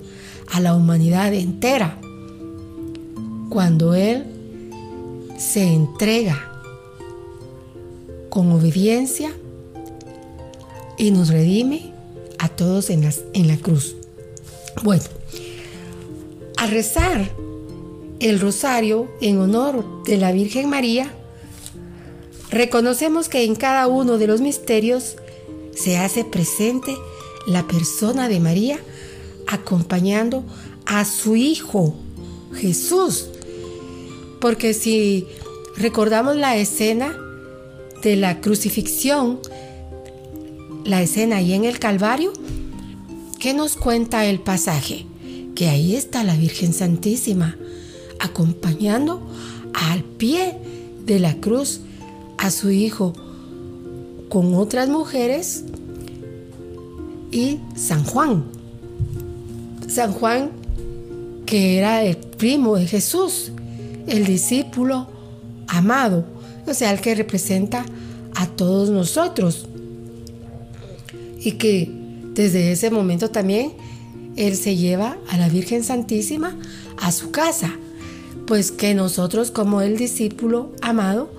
a 0.52 0.61
la 0.61 0.75
humanidad 0.75 1.33
entera. 1.33 1.99
Cuando 3.49 3.94
Él 3.94 4.25
se 5.38 5.72
entrega 5.72 6.53
con 8.29 8.51
obediencia 8.51 9.31
y 10.99 11.12
nos 11.12 11.29
redime 11.29 11.92
a 12.38 12.49
todos 12.49 12.90
en, 12.90 13.09
en 13.35 13.49
la 13.49 13.57
cruz. 13.57 13.94
Bueno, 14.83 15.05
al 16.57 16.71
rezar 16.71 17.31
el 18.19 18.40
rosario 18.40 19.09
en 19.21 19.38
honor 19.38 20.03
de 20.05 20.16
la 20.16 20.33
Virgen 20.33 20.69
María, 20.69 21.12
reconocemos 22.51 23.29
que 23.29 23.45
en 23.45 23.55
cada 23.55 23.87
uno 23.87 24.19
de 24.19 24.27
los 24.27 24.40
misterios 24.40 25.16
se 25.75 25.99
hace 25.99 26.25
presente 26.25 26.97
la 27.47 27.66
persona 27.66 28.29
de 28.29 28.40
María 28.40 28.79
acompañando 29.47 30.45
a 30.87 31.05
su 31.05 31.37
Hijo 31.37 31.95
Jesús. 32.55 33.27
Porque 34.40 34.75
si 34.75 35.27
recordamos 35.77 36.37
la 36.37 36.57
escena 36.57 37.16
de 38.03 38.16
la 38.16 38.40
crucifixión, 38.40 39.40
la 40.85 41.03
escena 41.03 41.37
ahí 41.37 41.53
en 41.53 41.64
el 41.64 41.79
Calvario, 41.79 42.33
¿qué 43.38 43.55
nos 43.55 43.77
cuenta 43.77 44.25
el 44.25 44.40
pasaje? 44.40 45.07
Que 45.57 45.69
ahí 45.69 45.97
está 45.97 46.23
la 46.23 46.37
Virgen 46.37 46.73
Santísima 46.73 47.57
acompañando 48.21 49.21
al 49.73 50.05
pie 50.05 50.55
de 51.05 51.19
la 51.19 51.35
cruz 51.40 51.81
a 52.38 52.53
su 52.53 52.71
hijo 52.71 53.12
con 54.29 54.55
otras 54.55 54.88
mujeres 54.88 55.64
y 57.33 57.59
San 57.75 58.05
Juan. 58.05 58.45
San 59.88 60.12
Juan 60.12 60.51
que 61.47 61.79
era 61.79 62.03
el 62.03 62.16
primo 62.16 62.77
de 62.77 62.87
Jesús, 62.87 63.53
el 64.07 64.27
discípulo 64.27 65.07
amado, 65.69 66.25
o 66.66 66.75
sea, 66.75 66.92
el 66.92 67.01
que 67.01 67.14
representa 67.14 67.87
a 68.35 68.47
todos 68.49 68.90
nosotros. 68.90 69.66
Y 71.40 71.53
que 71.53 71.88
desde 72.35 72.73
ese 72.73 72.90
momento 72.90 73.31
también 73.31 73.73
él 74.37 74.57
se 74.57 74.77
lleva 74.77 75.16
a 75.29 75.37
la 75.37 75.49
Virgen 75.49 75.85
Santísima 75.85 76.57
a 76.99 77.12
su 77.12 77.31
casa 77.31 77.72
pues 78.46 78.70
que 78.70 78.94
nosotros 78.94 79.51
como 79.51 79.81
el 79.81 79.96
discípulo 79.96 80.70
amado 80.81 81.31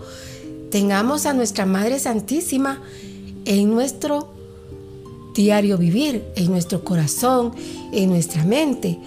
tengamos 0.69 1.25
a 1.25 1.33
nuestra 1.33 1.65
Madre 1.65 1.99
Santísima 1.99 2.81
en 3.45 3.73
nuestro 3.73 4.33
diario 5.33 5.77
vivir, 5.77 6.23
en 6.35 6.51
nuestro 6.51 6.83
corazón, 6.83 7.53
en 7.93 8.09
nuestra 8.09 8.43
mente, 8.43 8.99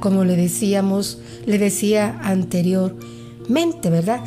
como 0.00 0.24
le 0.24 0.36
decíamos, 0.36 1.18
le 1.46 1.58
decía 1.58 2.20
anteriormente, 2.22 3.88
¿verdad? 3.88 4.22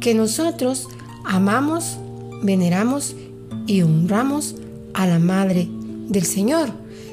Que 0.00 0.14
nosotros 0.14 0.88
amamos, 1.24 1.98
veneramos 2.42 3.14
y 3.66 3.82
honramos 3.82 4.54
a 4.94 5.06
la 5.06 5.18
Madre 5.18 5.68
del 6.08 6.24
Señor, 6.24 6.70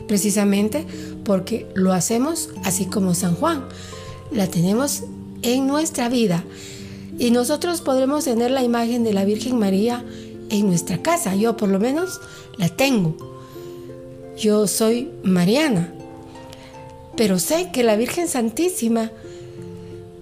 precisamente 0.09 0.85
porque 1.23 1.67
lo 1.75 1.93
hacemos 1.93 2.49
así 2.65 2.85
como 2.85 3.13
San 3.13 3.35
Juan. 3.35 3.63
La 4.31 4.47
tenemos 4.47 5.03
en 5.43 5.67
nuestra 5.67 6.09
vida. 6.09 6.43
Y 7.19 7.29
nosotros 7.29 7.81
podremos 7.81 8.25
tener 8.25 8.49
la 8.49 8.63
imagen 8.63 9.03
de 9.03 9.13
la 9.13 9.23
Virgen 9.23 9.59
María 9.59 10.03
en 10.49 10.67
nuestra 10.67 11.01
casa. 11.03 11.35
Yo 11.35 11.55
por 11.55 11.69
lo 11.69 11.79
menos 11.79 12.19
la 12.57 12.69
tengo. 12.69 13.15
Yo 14.35 14.67
soy 14.67 15.11
Mariana. 15.23 15.93
Pero 17.15 17.37
sé 17.37 17.69
que 17.71 17.83
la 17.83 17.95
Virgen 17.95 18.27
Santísima 18.27 19.11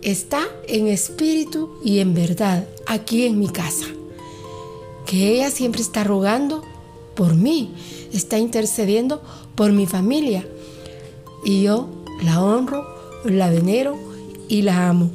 está 0.02 0.41
en 0.67 0.88
espíritu 0.88 1.80
y 1.84 2.00
en 2.00 2.13
verdad 2.13 2.67
aquí 2.88 3.26
en 3.26 3.39
mi 3.39 3.47
casa. 3.47 3.86
Que 5.06 5.36
ella 5.36 5.50
siempre 5.50 5.82
está 5.82 6.04
rogando 6.04 6.62
por 7.15 7.36
mí, 7.36 7.73
está 8.12 8.38
intercediendo 8.38 9.21
por 9.58 9.74
mi 9.74 9.86
familia. 9.86 10.48
Y 11.43 11.63
yo 11.63 11.89
la 12.24 12.41
honro, 12.41 12.88
la 13.26 13.50
venero 13.50 13.98
y 14.48 14.62
la 14.62 14.88
amo. 14.88 15.12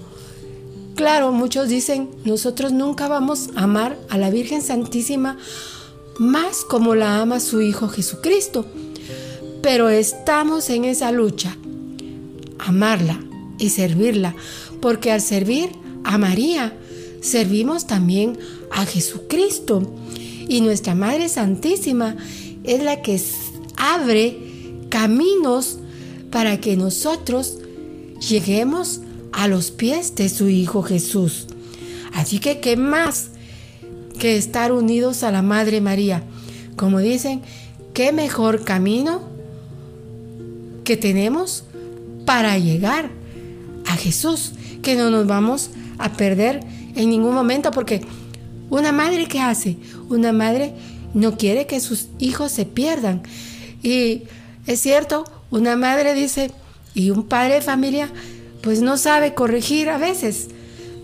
Claro, 0.95 1.33
muchos 1.33 1.69
dicen, 1.71 2.11
nosotros 2.25 2.73
nunca 2.73 3.09
vamos 3.09 3.49
a 3.57 3.63
amar 3.63 3.97
a 4.11 4.19
la 4.19 4.29
Virgen 4.29 4.61
Santísima 4.61 5.39
más 6.19 6.65
como 6.65 6.95
la 6.95 7.21
ama 7.21 7.41
su 7.41 7.63
Hijo 7.63 7.89
Jesucristo, 7.89 8.67
pero 9.63 9.89
estamos 9.89 10.69
en 10.69 10.85
esa 10.85 11.11
lucha, 11.13 11.57
amarla 12.59 13.19
y 13.59 13.71
servirla, 13.71 14.35
porque 14.81 15.11
al 15.11 15.23
servir 15.23 15.71
a 16.05 16.19
María, 16.19 16.77
servimos 17.23 17.87
también 17.87 18.39
a 18.71 18.85
Jesucristo. 18.85 19.83
Y 20.49 20.61
nuestra 20.61 20.95
Madre 20.95 21.29
Santísima 21.29 22.17
es 22.65 22.83
la 22.83 23.01
que 23.01 23.15
abre 23.83 24.39
caminos 24.89 25.79
para 26.31 26.61
que 26.61 26.77
nosotros 26.77 27.59
lleguemos 28.27 29.01
a 29.33 29.49
los 29.49 29.71
pies 29.71 30.15
de 30.15 30.29
su 30.29 30.49
Hijo 30.49 30.83
Jesús. 30.83 31.47
Así 32.15 32.39
que, 32.39 32.61
¿qué 32.61 32.77
más 32.77 33.33
que 34.23 34.37
estar 34.37 34.71
unidos 34.71 35.25
a 35.25 35.33
la 35.33 35.43
Madre 35.43 35.81
María. 35.81 36.23
Como 36.77 37.01
dicen, 37.01 37.43
qué 37.93 38.13
mejor 38.13 38.65
camino 38.65 39.23
que 40.85 40.97
tenemos 40.97 41.65
para 42.25 42.57
llegar 42.59 43.11
a 43.87 43.97
Jesús, 43.97 44.53
que 44.81 44.95
no 44.95 45.11
nos 45.11 45.27
vamos 45.27 45.71
a 45.99 46.13
perder 46.13 46.61
en 46.95 47.11
ningún 47.11 47.35
momento, 47.35 47.73
porque 47.73 48.03
una 48.71 48.93
madre 48.93 49.27
que 49.27 49.41
hace, 49.41 49.77
una 50.09 50.33
madre 50.33 50.73
no 51.15 51.37
quiere 51.37 51.67
que 51.67 51.81
sus 51.81 52.07
hijos 52.21 52.53
se 52.53 52.65
pierdan. 52.65 53.23
Y 53.83 54.23
es 54.67 54.81
cierto, 54.81 55.25
una 55.51 55.77
madre 55.77 56.15
dice, 56.15 56.51
y 56.95 57.11
un 57.11 57.25
padre 57.25 57.55
de 57.55 57.63
familia, 57.63 58.09
pues 58.63 58.81
no 58.81 58.97
sabe 58.97 59.35
corregir 59.35 59.89
a 59.89 59.99
veces, 59.99 60.49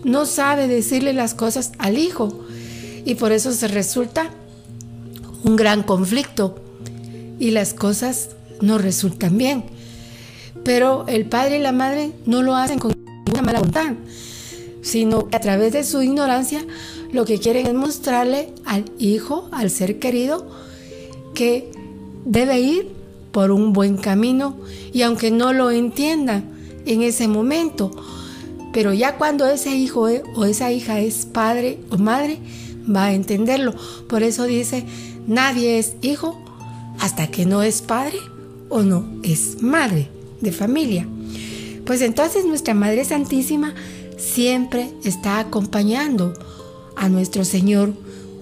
no 0.03 0.25
sabe 0.25 0.67
decirle 0.67 1.13
las 1.13 1.33
cosas 1.33 1.71
al 1.77 1.97
hijo. 1.97 2.45
Y 3.05 3.15
por 3.15 3.31
eso 3.31 3.51
se 3.51 3.67
resulta 3.67 4.29
un 5.43 5.55
gran 5.55 5.83
conflicto 5.83 6.61
y 7.39 7.51
las 7.51 7.73
cosas 7.73 8.29
no 8.61 8.77
resultan 8.77 9.37
bien. 9.37 9.63
Pero 10.63 11.05
el 11.07 11.25
padre 11.25 11.57
y 11.57 11.61
la 11.61 11.71
madre 11.71 12.11
no 12.25 12.43
lo 12.43 12.55
hacen 12.55 12.79
con 12.79 12.93
una 13.31 13.41
mala 13.41 13.59
voluntad, 13.59 13.93
sino 14.81 15.27
que 15.27 15.35
a 15.35 15.39
través 15.39 15.73
de 15.73 15.83
su 15.83 16.01
ignorancia 16.01 16.65
lo 17.11 17.25
que 17.25 17.39
quieren 17.39 17.67
es 17.67 17.73
mostrarle 17.73 18.53
al 18.65 18.85
hijo, 18.99 19.49
al 19.51 19.69
ser 19.69 19.99
querido, 19.99 20.47
que 21.33 21.71
debe 22.25 22.59
ir 22.59 22.87
por 23.31 23.51
un 23.51 23.73
buen 23.73 23.97
camino 23.97 24.57
y 24.93 25.03
aunque 25.03 25.31
no 25.31 25.53
lo 25.53 25.71
entienda 25.71 26.43
en 26.85 27.01
ese 27.01 27.27
momento, 27.27 27.91
pero 28.73 28.93
ya 28.93 29.17
cuando 29.17 29.47
ese 29.47 29.75
hijo 29.75 30.07
e, 30.09 30.23
o 30.35 30.45
esa 30.45 30.71
hija 30.71 30.99
es 30.99 31.25
padre 31.25 31.79
o 31.89 31.97
madre, 31.97 32.39
va 32.93 33.05
a 33.05 33.13
entenderlo. 33.13 33.73
Por 34.07 34.23
eso 34.23 34.45
dice, 34.45 34.85
nadie 35.27 35.79
es 35.79 35.95
hijo 36.01 36.39
hasta 36.99 37.27
que 37.27 37.45
no 37.45 37.63
es 37.63 37.81
padre 37.81 38.17
o 38.69 38.81
no 38.81 39.05
es 39.23 39.61
madre 39.61 40.09
de 40.41 40.51
familia. 40.51 41.07
Pues 41.85 42.01
entonces 42.01 42.45
nuestra 42.45 42.73
Madre 42.73 43.03
Santísima 43.03 43.73
siempre 44.17 44.91
está 45.03 45.39
acompañando 45.39 46.33
a 46.95 47.09
nuestro 47.09 47.45
Señor 47.45 47.93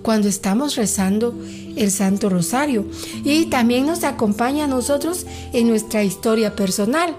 cuando 0.01 0.27
estamos 0.27 0.75
rezando 0.75 1.33
el 1.77 1.91
Santo 1.91 2.29
Rosario. 2.29 2.85
Y 3.23 3.45
también 3.45 3.85
nos 3.85 4.03
acompaña 4.03 4.65
a 4.65 4.67
nosotros 4.67 5.25
en 5.53 5.67
nuestra 5.69 6.03
historia 6.03 6.55
personal, 6.55 7.15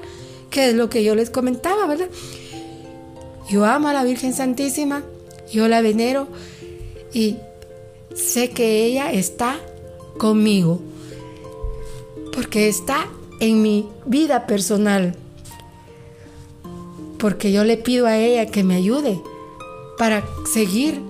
que 0.51 0.71
es 0.71 0.75
lo 0.75 0.89
que 0.89 1.05
yo 1.05 1.15
les 1.15 1.31
comentaba, 1.31 1.87
¿verdad? 1.87 2.09
Yo 3.49 3.65
amo 3.65 3.89
a 3.89 3.93
la 3.93 4.05
Virgen 4.05 4.35
Santísima, 4.35 5.03
yo 5.51 5.69
la 5.69 5.81
venero 5.81 6.29
y 7.15 7.37
sé 8.15 8.51
que 8.51 8.85
ella 8.85 9.11
está 9.11 9.59
conmigo, 10.19 10.81
porque 12.33 12.69
está 12.69 13.07
en 13.41 13.63
mi 13.63 13.89
vida 14.05 14.47
personal, 14.47 15.17
porque 17.19 17.53
yo 17.53 17.65
le 17.65 17.77
pido 17.77 18.07
a 18.07 18.19
ella 18.19 18.47
que 18.47 18.65
me 18.65 18.77
ayude 18.77 19.21
para 19.97 20.25
seguir 20.53 21.01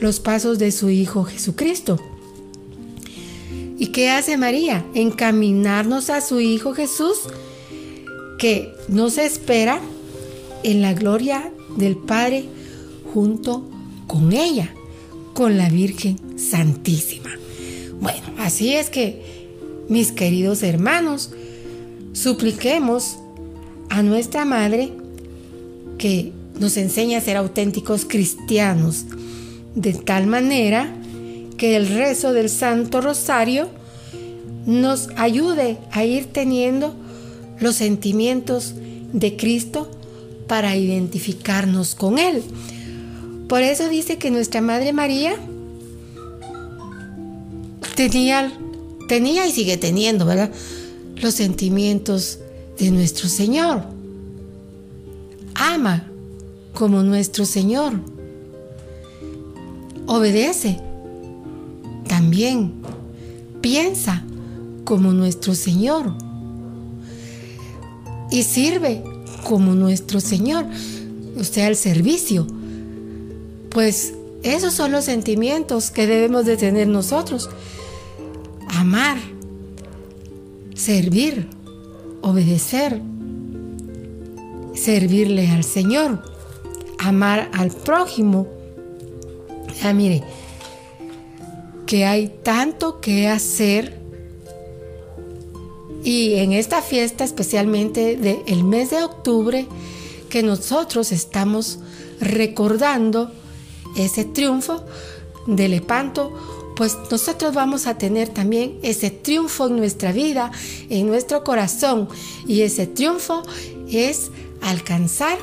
los 0.00 0.18
pasos 0.18 0.58
de 0.58 0.72
su 0.72 0.90
Hijo 0.90 1.24
Jesucristo. 1.24 1.98
¿Y 3.80 3.86
qué 3.86 4.10
hace 4.10 4.36
María? 4.36 4.84
Encaminarnos 4.92 6.10
a 6.10 6.20
su 6.20 6.38
Hijo 6.38 6.74
Jesús, 6.74 7.16
que 8.38 8.74
nos 8.88 9.16
espera 9.16 9.80
en 10.62 10.82
la 10.82 10.92
gloria 10.92 11.50
del 11.78 11.96
Padre 11.96 12.44
junto 13.14 13.66
con 14.06 14.34
ella, 14.34 14.74
con 15.32 15.56
la 15.56 15.70
Virgen 15.70 16.18
Santísima. 16.38 17.30
Bueno, 18.02 18.34
así 18.38 18.74
es 18.74 18.90
que, 18.90 19.22
mis 19.88 20.12
queridos 20.12 20.62
hermanos, 20.62 21.30
supliquemos 22.12 23.16
a 23.88 24.02
nuestra 24.02 24.44
Madre 24.44 24.92
que 25.96 26.32
nos 26.58 26.76
enseñe 26.76 27.16
a 27.16 27.22
ser 27.22 27.38
auténticos 27.38 28.04
cristianos, 28.04 29.06
de 29.74 29.94
tal 29.94 30.26
manera 30.26 30.99
que 31.60 31.76
el 31.76 31.88
rezo 31.88 32.32
del 32.32 32.48
Santo 32.48 33.02
Rosario 33.02 33.68
nos 34.64 35.10
ayude 35.16 35.76
a 35.92 36.06
ir 36.06 36.24
teniendo 36.32 36.94
los 37.60 37.76
sentimientos 37.76 38.72
de 39.12 39.36
Cristo 39.36 39.90
para 40.46 40.74
identificarnos 40.74 41.94
con 41.94 42.18
Él. 42.18 42.42
Por 43.46 43.60
eso 43.60 43.90
dice 43.90 44.16
que 44.16 44.30
nuestra 44.30 44.62
Madre 44.62 44.94
María 44.94 45.36
tenía, 47.94 48.50
tenía 49.06 49.46
y 49.46 49.52
sigue 49.52 49.76
teniendo, 49.76 50.24
¿verdad? 50.24 50.50
Los 51.16 51.34
sentimientos 51.34 52.38
de 52.78 52.90
nuestro 52.90 53.28
Señor. 53.28 53.82
Ama 55.56 56.10
como 56.72 57.02
nuestro 57.02 57.44
Señor 57.44 58.00
obedece. 60.06 60.89
También 62.10 62.72
piensa 63.60 64.24
como 64.84 65.12
nuestro 65.12 65.54
Señor 65.54 66.12
y 68.32 68.42
sirve 68.42 69.04
como 69.44 69.76
nuestro 69.76 70.18
Señor, 70.18 70.66
o 71.38 71.44
sea, 71.44 71.68
el 71.68 71.76
servicio. 71.76 72.48
Pues 73.68 74.14
esos 74.42 74.74
son 74.74 74.90
los 74.90 75.04
sentimientos 75.04 75.92
que 75.92 76.08
debemos 76.08 76.46
de 76.46 76.56
tener 76.56 76.88
nosotros. 76.88 77.48
Amar, 78.70 79.18
servir, 80.74 81.46
obedecer, 82.22 83.00
servirle 84.74 85.48
al 85.48 85.62
Señor, 85.62 86.24
amar 86.98 87.48
al 87.54 87.70
prójimo 87.70 88.48
Ah, 89.82 89.94
mire, 89.94 90.22
que 91.90 92.06
hay 92.06 92.28
tanto 92.44 93.00
que 93.00 93.26
hacer 93.26 93.98
y 96.04 96.34
en 96.34 96.52
esta 96.52 96.82
fiesta, 96.82 97.24
especialmente 97.24 98.14
del 98.14 98.62
mes 98.62 98.90
de 98.90 99.02
octubre, 99.02 99.66
que 100.28 100.44
nosotros 100.44 101.10
estamos 101.10 101.80
recordando 102.20 103.32
ese 103.96 104.24
triunfo 104.24 104.84
de 105.48 105.68
Lepanto, 105.68 106.32
pues 106.76 106.96
nosotros 107.10 107.54
vamos 107.54 107.88
a 107.88 107.98
tener 107.98 108.28
también 108.28 108.78
ese 108.84 109.10
triunfo 109.10 109.66
en 109.66 109.74
nuestra 109.74 110.12
vida, 110.12 110.52
en 110.90 111.08
nuestro 111.08 111.42
corazón. 111.42 112.08
Y 112.46 112.60
ese 112.60 112.86
triunfo 112.86 113.42
es 113.90 114.30
alcanzar 114.62 115.38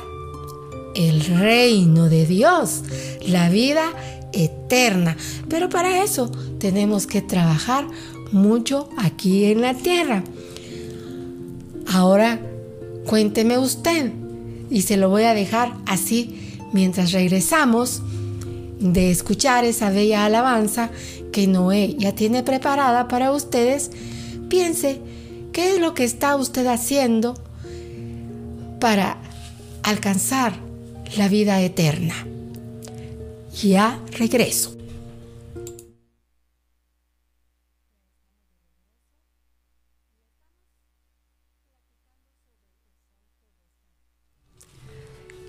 el 0.94 1.26
reino 1.26 2.08
de 2.08 2.24
Dios, 2.24 2.84
la 3.20 3.50
vida 3.50 3.92
eterna. 4.38 5.16
Pero 5.48 5.68
para 5.68 6.02
eso 6.02 6.30
tenemos 6.58 7.06
que 7.06 7.22
trabajar 7.22 7.86
mucho 8.32 8.88
aquí 8.96 9.44
en 9.46 9.60
la 9.60 9.74
tierra. 9.74 10.22
Ahora 11.86 12.40
cuénteme 13.06 13.58
usted 13.58 14.12
y 14.70 14.82
se 14.82 14.96
lo 14.96 15.08
voy 15.08 15.24
a 15.24 15.34
dejar 15.34 15.74
así 15.86 16.58
mientras 16.72 17.12
regresamos 17.12 18.02
de 18.78 19.10
escuchar 19.10 19.64
esa 19.64 19.90
bella 19.90 20.24
alabanza 20.24 20.90
que 21.32 21.46
Noé 21.46 21.96
ya 21.98 22.14
tiene 22.14 22.42
preparada 22.42 23.08
para 23.08 23.32
ustedes. 23.32 23.90
Piense 24.48 25.00
qué 25.52 25.74
es 25.74 25.80
lo 25.80 25.94
que 25.94 26.04
está 26.04 26.36
usted 26.36 26.66
haciendo 26.66 27.34
para 28.80 29.18
alcanzar 29.82 30.54
la 31.16 31.28
vida 31.28 31.60
eterna. 31.60 32.14
Ya 33.62 34.00
regreso. 34.12 34.76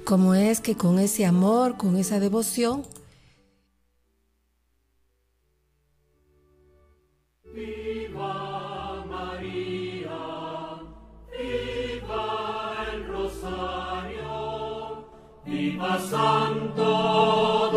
Como 0.05 0.33
es 0.33 0.59
que 0.59 0.75
con 0.75 0.97
ese 0.97 1.27
amor, 1.27 1.77
con 1.77 1.97
esa 1.97 2.19
devoción, 2.19 2.83
Viva 7.53 9.05
María, 9.05 10.17
viva 11.37 12.75
el 12.91 13.07
Rosario, 13.07 14.29
viva 15.45 15.99
Santo. 15.99 17.68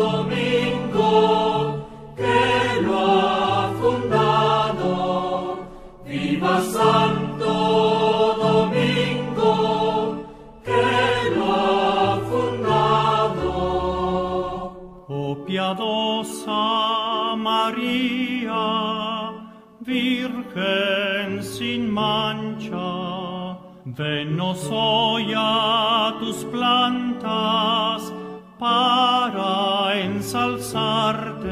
piadosa 15.73 17.35
María, 17.35 19.31
Virgen 19.79 21.43
sin 21.43 21.91
mancha, 21.91 23.57
venos 23.85 24.69
hoy 24.71 25.33
a 25.35 26.15
tus 26.19 26.45
plantas 26.45 28.13
para 28.57 29.99
ensalzarte. 29.99 31.51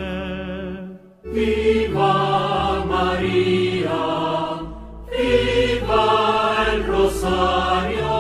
Viva 1.26 2.86
María, 2.86 4.02
viva 5.12 6.66
el 6.72 6.88
rosario, 6.88 8.14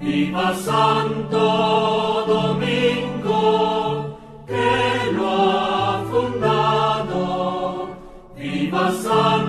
viva 0.00 0.54
Santo 0.54 2.24
Domingo. 2.26 3.85
Viva 9.16 9.45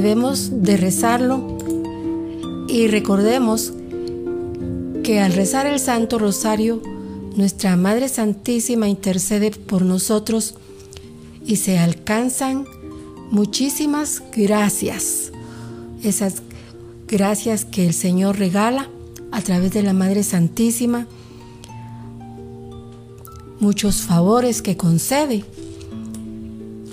Debemos 0.00 0.62
de 0.62 0.76
rezarlo. 0.76 1.58
Y 2.68 2.86
recordemos 2.86 3.72
que 5.02 5.18
al 5.18 5.32
rezar 5.32 5.66
el 5.66 5.80
Santo 5.80 6.20
Rosario, 6.20 6.80
nuestra 7.34 7.76
Madre 7.76 8.08
Santísima 8.08 8.86
intercede 8.86 9.50
por 9.50 9.82
nosotros 9.82 10.54
y 11.44 11.56
se 11.56 11.80
alcanzan 11.80 12.64
muchísimas 13.32 14.22
gracias. 14.30 15.32
Esas 16.04 16.42
gracias 17.08 17.64
que 17.64 17.84
el 17.84 17.92
Señor 17.92 18.38
regala 18.38 18.88
a 19.32 19.40
través 19.40 19.72
de 19.72 19.82
la 19.82 19.94
Madre 19.94 20.22
Santísima, 20.22 21.08
muchos 23.58 24.02
favores 24.02 24.62
que 24.62 24.76
concede, 24.76 25.44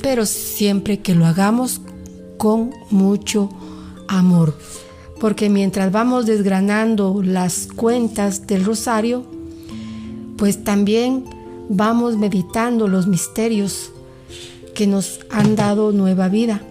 pero 0.01 0.25
siempre 0.25 1.01
que 1.01 1.13
lo 1.13 1.27
hagamos 1.27 1.81
con 2.37 2.71
mucho 2.89 3.49
amor. 4.07 4.57
Porque 5.19 5.49
mientras 5.49 5.91
vamos 5.91 6.25
desgranando 6.25 7.21
las 7.23 7.67
cuentas 7.67 8.47
del 8.47 8.65
rosario, 8.65 9.23
pues 10.37 10.63
también 10.63 11.23
vamos 11.69 12.17
meditando 12.17 12.87
los 12.87 13.07
misterios 13.07 13.91
que 14.73 14.87
nos 14.87 15.21
han 15.29 15.55
dado 15.55 15.91
nueva 15.91 16.27
vida. 16.27 16.61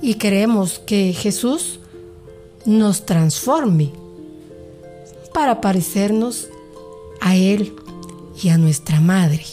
Y 0.00 0.14
queremos 0.14 0.78
que 0.78 1.12
Jesús 1.12 1.80
nos 2.64 3.04
transforme 3.04 3.92
para 5.34 5.60
parecernos 5.60 6.48
a 7.20 7.36
Él 7.36 7.74
y 8.42 8.48
a 8.48 8.58
nuestra 8.58 9.00
Madre. 9.00 9.44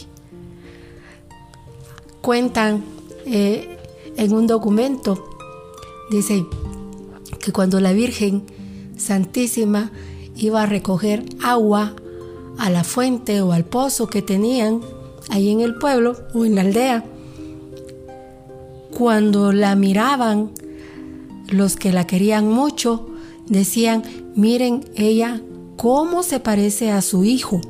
Cuentan 2.22 2.84
eh, 3.26 3.77
en 4.18 4.34
un 4.34 4.46
documento, 4.46 5.24
dice 6.10 6.44
que 7.40 7.52
cuando 7.52 7.80
la 7.80 7.92
Virgen 7.92 8.42
Santísima 8.96 9.92
iba 10.36 10.62
a 10.62 10.66
recoger 10.66 11.24
agua 11.40 11.94
a 12.58 12.68
la 12.68 12.82
fuente 12.82 13.40
o 13.40 13.52
al 13.52 13.64
pozo 13.64 14.08
que 14.08 14.20
tenían 14.20 14.80
ahí 15.30 15.50
en 15.50 15.60
el 15.60 15.76
pueblo 15.76 16.16
o 16.34 16.44
en 16.44 16.56
la 16.56 16.62
aldea, 16.62 17.04
cuando 18.90 19.52
la 19.52 19.76
miraban 19.76 20.50
los 21.48 21.76
que 21.76 21.92
la 21.92 22.04
querían 22.06 22.48
mucho, 22.48 23.06
decían, 23.46 24.02
miren 24.34 24.84
ella 24.96 25.40
cómo 25.76 26.24
se 26.24 26.40
parece 26.40 26.90
a 26.90 27.02
su 27.02 27.24
hijo. 27.24 27.60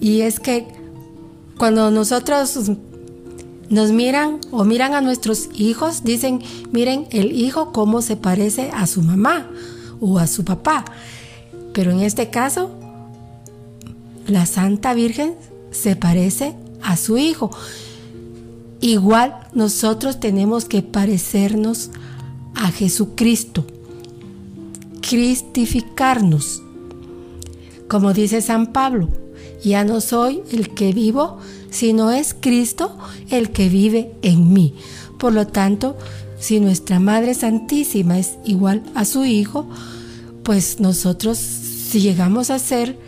Y 0.00 0.22
es 0.22 0.40
que 0.40 0.66
cuando 1.58 1.90
nosotros 1.90 2.70
nos 3.70 3.92
miran 3.92 4.40
o 4.50 4.64
miran 4.64 4.94
a 4.94 5.00
nuestros 5.00 5.48
hijos, 5.54 6.02
dicen, 6.02 6.42
miren 6.72 7.06
el 7.12 7.32
hijo 7.32 7.72
cómo 7.72 8.02
se 8.02 8.16
parece 8.16 8.70
a 8.74 8.86
su 8.86 9.00
mamá 9.00 9.48
o 10.00 10.18
a 10.18 10.26
su 10.26 10.44
papá. 10.44 10.84
Pero 11.72 11.92
en 11.92 12.00
este 12.00 12.30
caso, 12.30 12.70
la 14.26 14.44
Santa 14.44 14.92
Virgen 14.92 15.34
se 15.70 15.94
parece 15.94 16.56
a 16.82 16.96
su 16.96 17.16
hijo. 17.16 17.50
Igual 18.80 19.36
nosotros 19.52 20.18
tenemos 20.18 20.64
que 20.64 20.82
parecernos 20.82 21.90
a 22.56 22.72
Jesucristo, 22.72 23.64
cristificarnos. 25.00 26.62
Como 27.88 28.12
dice 28.12 28.40
San 28.40 28.72
Pablo, 28.72 29.08
ya 29.62 29.84
no 29.84 30.00
soy 30.00 30.42
el 30.52 30.70
que 30.70 30.92
vivo, 30.92 31.38
sino 31.70 32.10
es 32.10 32.34
Cristo 32.38 32.96
el 33.30 33.50
que 33.50 33.68
vive 33.68 34.12
en 34.22 34.52
mí. 34.52 34.74
Por 35.18 35.32
lo 35.32 35.46
tanto, 35.46 35.96
si 36.38 36.60
nuestra 36.60 36.98
Madre 36.98 37.34
Santísima 37.34 38.18
es 38.18 38.38
igual 38.44 38.82
a 38.94 39.04
su 39.04 39.24
Hijo, 39.24 39.66
pues 40.42 40.80
nosotros, 40.80 41.38
si 41.38 42.00
llegamos 42.00 42.50
a 42.50 42.58
ser 42.58 42.98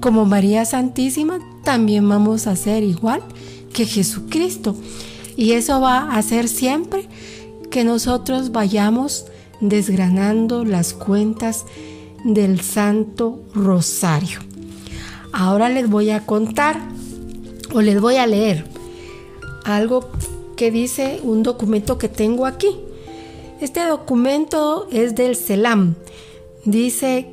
como 0.00 0.24
María 0.24 0.64
Santísima, 0.64 1.38
también 1.64 2.08
vamos 2.08 2.46
a 2.46 2.56
ser 2.56 2.82
igual 2.82 3.22
que 3.72 3.86
Jesucristo. 3.86 4.76
Y 5.36 5.52
eso 5.52 5.80
va 5.80 5.98
a 5.98 6.18
hacer 6.18 6.48
siempre 6.48 7.08
que 7.70 7.84
nosotros 7.84 8.50
vayamos 8.50 9.26
desgranando 9.60 10.64
las 10.64 10.92
cuentas 10.92 11.64
del 12.24 12.60
Santo 12.60 13.42
Rosario. 13.54 14.47
Ahora 15.32 15.68
les 15.68 15.88
voy 15.88 16.10
a 16.10 16.24
contar 16.24 16.80
o 17.72 17.80
les 17.80 18.00
voy 18.00 18.16
a 18.16 18.26
leer 18.26 18.64
algo 19.64 20.08
que 20.56 20.70
dice 20.70 21.20
un 21.22 21.42
documento 21.42 21.98
que 21.98 22.08
tengo 22.08 22.46
aquí. 22.46 22.76
Este 23.60 23.84
documento 23.84 24.88
es 24.90 25.14
del 25.14 25.36
CELAM. 25.36 25.94
Dice 26.64 27.28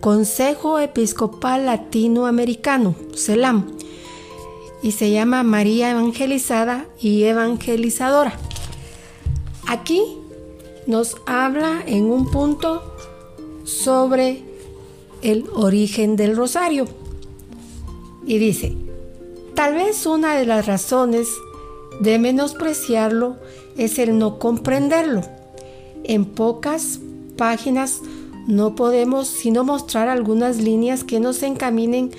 Consejo 0.00 0.78
Episcopal 0.78 1.66
Latinoamericano, 1.66 2.94
CELAM. 3.14 3.76
Y 4.82 4.92
se 4.92 5.10
llama 5.10 5.42
María 5.42 5.90
Evangelizada 5.90 6.86
y 7.00 7.24
Evangelizadora. 7.24 8.34
Aquí 9.66 10.02
nos 10.86 11.16
habla 11.26 11.82
en 11.86 12.04
un 12.04 12.30
punto 12.30 12.82
sobre 13.64 14.42
el 15.22 15.46
origen 15.52 16.16
del 16.16 16.36
rosario. 16.36 16.86
Y 18.26 18.38
dice, 18.38 18.76
tal 19.54 19.74
vez 19.74 20.06
una 20.06 20.34
de 20.34 20.46
las 20.46 20.66
razones 20.66 21.28
de 22.00 22.18
menospreciarlo 22.18 23.36
es 23.76 23.98
el 23.98 24.18
no 24.18 24.38
comprenderlo. 24.38 25.22
En 26.04 26.24
pocas 26.24 27.00
páginas 27.36 28.00
no 28.46 28.74
podemos 28.74 29.28
sino 29.28 29.64
mostrar 29.64 30.08
algunas 30.08 30.58
líneas 30.58 31.04
que 31.04 31.20
nos 31.20 31.42
encaminen 31.42 32.10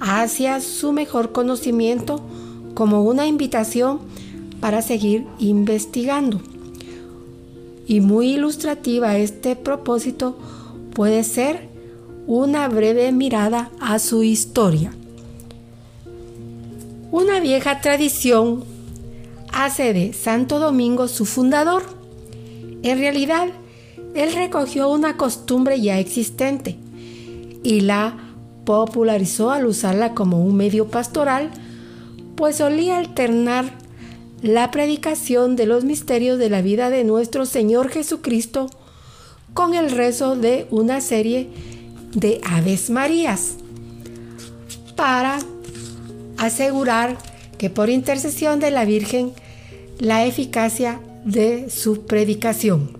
hacia 0.00 0.60
su 0.60 0.92
mejor 0.92 1.32
conocimiento 1.32 2.20
como 2.74 3.04
una 3.04 3.26
invitación 3.26 4.00
para 4.60 4.82
seguir 4.82 5.26
investigando. 5.38 6.40
Y 7.86 8.00
muy 8.00 8.34
ilustrativa 8.34 9.16
este 9.16 9.56
propósito 9.56 10.36
puede 10.94 11.24
ser 11.24 11.68
una 12.26 12.68
breve 12.68 13.10
mirada 13.12 13.70
a 13.80 13.98
su 13.98 14.22
historia. 14.22 14.92
Una 17.12 17.40
vieja 17.40 17.80
tradición 17.80 18.62
hace 19.52 19.92
de 19.92 20.12
Santo 20.12 20.60
Domingo 20.60 21.08
su 21.08 21.24
fundador. 21.24 21.82
En 22.84 22.98
realidad, 22.98 23.48
él 24.14 24.32
recogió 24.32 24.88
una 24.88 25.16
costumbre 25.16 25.80
ya 25.80 25.98
existente 25.98 26.76
y 27.64 27.80
la 27.80 28.16
popularizó 28.64 29.50
al 29.50 29.66
usarla 29.66 30.14
como 30.14 30.44
un 30.44 30.56
medio 30.56 30.86
pastoral, 30.86 31.50
pues 32.36 32.56
solía 32.58 32.98
alternar 32.98 33.64
la 34.40 34.70
predicación 34.70 35.56
de 35.56 35.66
los 35.66 35.84
misterios 35.84 36.38
de 36.38 36.48
la 36.48 36.62
vida 36.62 36.90
de 36.90 37.02
nuestro 37.02 37.44
Señor 37.44 37.88
Jesucristo 37.88 38.70
con 39.52 39.74
el 39.74 39.90
rezo 39.90 40.36
de 40.36 40.68
una 40.70 41.00
serie 41.00 41.48
de 42.14 42.40
Aves 42.44 42.88
Marías 42.88 43.56
para 44.94 45.40
asegurar 46.40 47.18
que 47.58 47.70
por 47.70 47.90
intercesión 47.90 48.58
de 48.58 48.70
la 48.70 48.84
Virgen 48.84 49.32
la 49.98 50.24
eficacia 50.24 50.98
de 51.24 51.68
su 51.68 52.06
predicación. 52.06 52.98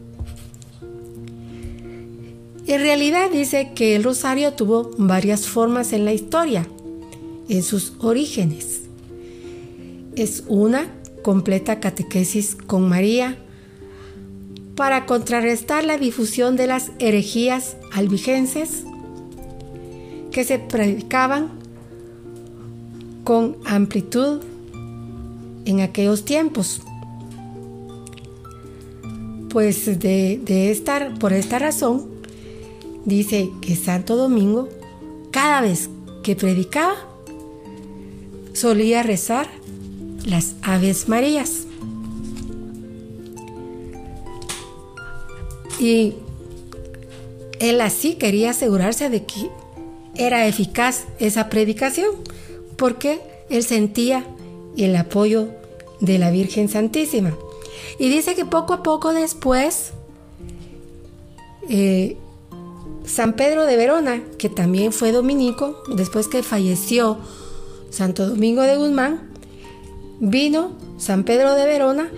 En 2.67 2.81
realidad 2.83 3.31
dice 3.33 3.73
que 3.75 3.97
el 3.97 4.05
rosario 4.05 4.53
tuvo 4.53 4.91
varias 4.99 5.49
formas 5.49 5.95
en 5.95 6.05
la 6.05 6.13
historia, 6.13 6.69
en 7.49 7.63
sus 7.63 7.95
orígenes. 8.01 8.83
Es 10.15 10.45
una 10.47 10.93
completa 11.23 11.81
catequesis 11.81 12.55
con 12.55 12.89
María 12.89 13.39
para 14.77 15.07
contrarrestar 15.07 15.85
la 15.85 15.97
difusión 15.97 16.57
de 16.57 16.67
las 16.67 16.93
herejías 16.99 17.77
albigenses 17.93 18.85
que 20.31 20.45
se 20.45 20.59
predicaban 20.59 21.60
con 23.31 23.59
amplitud 23.65 24.41
en 25.65 25.79
aquellos 25.83 26.25
tiempos. 26.25 26.83
Pues 29.51 29.87
de, 29.87 30.41
de 30.45 31.13
por 31.21 31.33
esta 31.33 31.61
razón, 31.61 32.11
dice 33.05 33.49
que 33.61 33.77
Santo 33.77 34.17
Domingo, 34.17 34.69
cada 35.31 35.61
vez 35.61 35.89
que 36.25 36.35
predicaba, 36.35 36.97
solía 38.53 39.05
rezar 39.05 39.49
las 40.27 40.57
Aves 40.63 41.09
Marías. 41.09 41.67
Y 45.79 46.15
él 47.61 47.81
así 47.81 48.17
quería 48.17 48.51
asegurarse 48.51 49.09
de 49.09 49.23
que 49.23 49.51
era 50.17 50.49
eficaz 50.49 51.05
esa 51.21 51.49
predicación, 51.49 52.11
porque 52.81 53.21
él 53.51 53.63
sentía 53.63 54.25
el 54.75 54.97
apoyo 54.97 55.49
de 56.01 56.19
la 56.19 56.31
Virgen 56.31 56.71
Santísima. 56.71 57.37
Y 57.99 58.09
dice 58.09 58.35
que 58.35 58.47
poco 58.47 58.73
a 58.73 58.83
poco 58.83 59.13
después, 59.13 59.91
eh, 61.69 62.17
San 63.05 63.35
Pedro 63.35 63.67
de 63.67 63.77
Verona, 63.77 64.23
que 64.39 64.49
también 64.49 64.95
fue 64.95 65.13
dominico, 65.13 65.83
después 65.95 66.27
que 66.27 66.43
falleció 66.43 67.19
Santo 67.91 68.27
Domingo 68.27 68.63
de 68.63 68.79
Guzmán, 68.79 69.31
vino 70.19 70.73
San 70.97 71.25
Pedro 71.25 71.55
de 71.55 71.67
Verona 71.67 72.11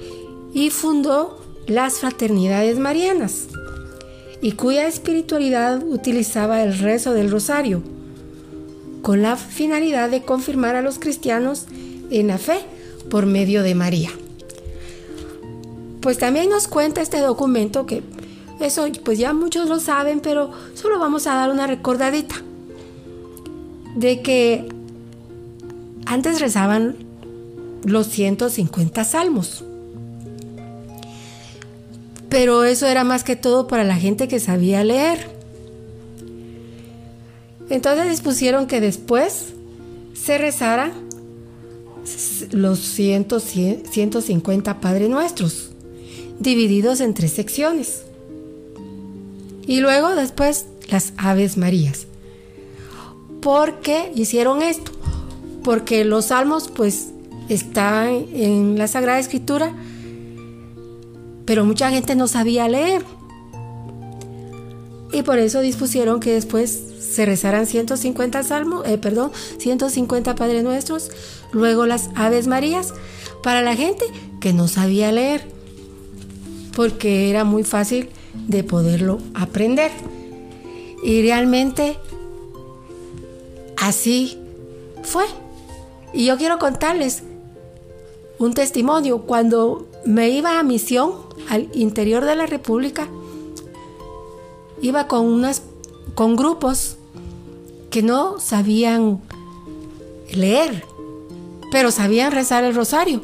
y 0.55 0.71
fundó 0.71 1.41
las 1.67 1.95
fraternidades 1.95 2.79
marianas, 2.79 3.49
y 4.41 4.53
cuya 4.53 4.87
espiritualidad 4.87 5.83
utilizaba 5.83 6.63
el 6.63 6.79
rezo 6.79 7.15
del 7.15 7.33
rosario, 7.33 7.83
con 9.03 9.23
la 9.23 9.37
finalidad 9.37 10.11
de 10.11 10.23
confirmar 10.23 10.77
a 10.77 10.83
los 10.83 10.99
cristianos 10.99 11.67
en 12.11 12.29
la 12.29 12.39
fe 12.39 12.61
por 13.11 13.27
medio 13.27 13.63
de 13.63 13.75
María. 13.75 14.11
Pues 16.01 16.19
también 16.19 16.49
nos 16.49 16.69
cuenta 16.69 17.01
este 17.01 17.21
documento 17.21 17.87
que 17.87 18.03
eso 18.61 18.87
pues 19.05 19.19
ya 19.19 19.33
muchos 19.33 19.69
lo 19.69 19.81
saben, 19.81 20.21
pero 20.21 20.51
solo 20.75 20.99
vamos 20.99 21.27
a 21.27 21.35
dar 21.35 21.51
una 21.51 21.67
recordadita 21.67 22.37
de 23.97 24.23
que 24.23 24.69
antes 26.07 26.41
rezaban 26.41 26.97
los 27.85 28.07
150 28.09 29.05
salmos. 29.05 29.65
Pero 32.29 32.65
eso 32.65 32.87
era 32.87 33.05
más 33.05 33.25
que 33.25 33.37
todo 33.37 33.67
para 33.67 33.85
la 33.85 33.97
gente 33.97 34.27
que 34.27 34.41
sabía 34.41 34.85
leer. 34.85 35.42
Entonces 37.73 38.11
dispusieron 38.11 38.67
que 38.67 38.83
después 38.83 39.55
se 40.13 40.37
rezara 40.37 40.93
los 42.51 42.79
150 42.81 44.81
Padre 44.83 45.09
Nuestros, 45.09 45.71
divididos 46.39 47.01
en 47.01 47.15
tres 47.15 47.33
secciones. 47.33 48.03
Y 49.67 49.81
luego 49.81 50.15
después 50.15 50.67
las 50.91 51.15
Aves 51.17 51.57
Marías. 51.57 52.07
¿Por 53.41 53.81
qué 53.81 54.13
hicieron 54.15 54.61
esto? 54.61 54.93
Porque 55.65 56.05
los 56.05 56.27
salmos 56.27 56.69
pues 56.69 57.09
están 57.49 58.27
en 58.35 58.77
la 58.77 58.87
Sagrada 58.87 59.19
Escritura, 59.19 59.75
pero 61.47 61.65
mucha 61.65 61.91
gente 61.91 62.17
no 62.17 62.29
sabía 62.29 62.69
leer. 62.69 63.03
Y 65.11 65.23
por 65.23 65.39
eso 65.39 65.63
dispusieron 65.63 66.21
que 66.21 66.35
después 66.35 66.92
se 67.03 67.27
rezaran 67.27 67.67
150 67.67 68.43
salmos, 68.43 68.87
eh, 68.87 68.97
perdón, 68.97 69.33
150 69.59 70.35
Padre 70.35 70.63
Nuestros, 70.63 71.11
luego 71.53 71.87
las 71.87 72.11
Aves 72.15 72.47
Marías, 72.47 72.95
para 73.43 73.61
la 73.63 73.75
gente 73.75 74.05
que 74.41 74.53
no 74.53 74.69
sabía 74.69 75.13
leer, 75.13 75.47
porque 76.75 77.29
era 77.29 77.45
muy 77.45 77.65
fácil 77.65 78.09
de 78.47 78.65
poderlo 78.65 79.19
aprender. 79.35 79.91
Y 81.03 81.23
realmente 81.23 81.99
así 83.77 84.39
fue. 85.03 85.25
Y 86.15 86.27
yo 86.27 86.37
quiero 86.39 86.59
contarles 86.59 87.25
un 88.39 88.55
testimonio. 88.55 89.23
Cuando 89.23 89.89
me 90.05 90.31
iba 90.31 90.59
a 90.59 90.63
misión 90.63 91.13
al 91.49 91.69
interior 91.75 92.25
de 92.25 92.37
la 92.37 92.47
República, 92.47 93.09
iba 94.81 95.09
con 95.09 95.27
unas 95.27 95.63
con 96.15 96.37
grupos 96.37 96.97
que 97.91 98.03
no 98.03 98.41
sabían 98.41 99.21
leer, 100.33 100.85
pero 101.71 101.91
sabían 101.91 102.33
rezar 102.33 102.65
el 102.65 102.75
rosario, 102.75 103.21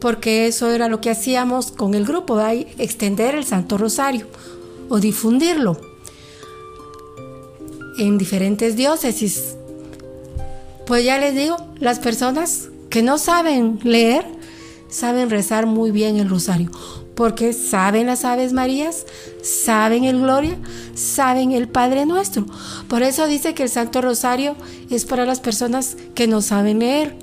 porque 0.00 0.46
eso 0.46 0.70
era 0.70 0.88
lo 0.88 1.00
que 1.00 1.10
hacíamos 1.10 1.72
con 1.72 1.94
el 1.94 2.04
grupo, 2.04 2.40
extender 2.78 3.34
el 3.34 3.44
Santo 3.44 3.78
Rosario 3.78 4.26
o 4.88 5.00
difundirlo 5.00 5.80
en 7.98 8.18
diferentes 8.18 8.76
diócesis. 8.76 9.56
Pues 10.86 11.04
ya 11.04 11.18
les 11.18 11.34
digo, 11.34 11.56
las 11.80 11.98
personas 11.98 12.68
que 12.90 13.02
no 13.02 13.18
saben 13.18 13.80
leer, 13.82 14.24
saben 14.88 15.28
rezar 15.28 15.66
muy 15.66 15.90
bien 15.90 16.16
el 16.16 16.28
rosario 16.28 16.70
porque 17.18 17.52
saben 17.52 18.06
las 18.06 18.24
Aves 18.24 18.52
Marías, 18.52 19.04
saben 19.42 20.04
el 20.04 20.20
Gloria, 20.20 20.56
saben 20.94 21.50
el 21.50 21.66
Padre 21.66 22.06
Nuestro. 22.06 22.46
Por 22.86 23.02
eso 23.02 23.26
dice 23.26 23.54
que 23.54 23.64
el 23.64 23.68
Santo 23.68 24.00
Rosario 24.00 24.54
es 24.88 25.04
para 25.04 25.26
las 25.26 25.40
personas 25.40 25.96
que 26.14 26.28
no 26.28 26.42
saben 26.42 26.78
leer. 26.78 27.16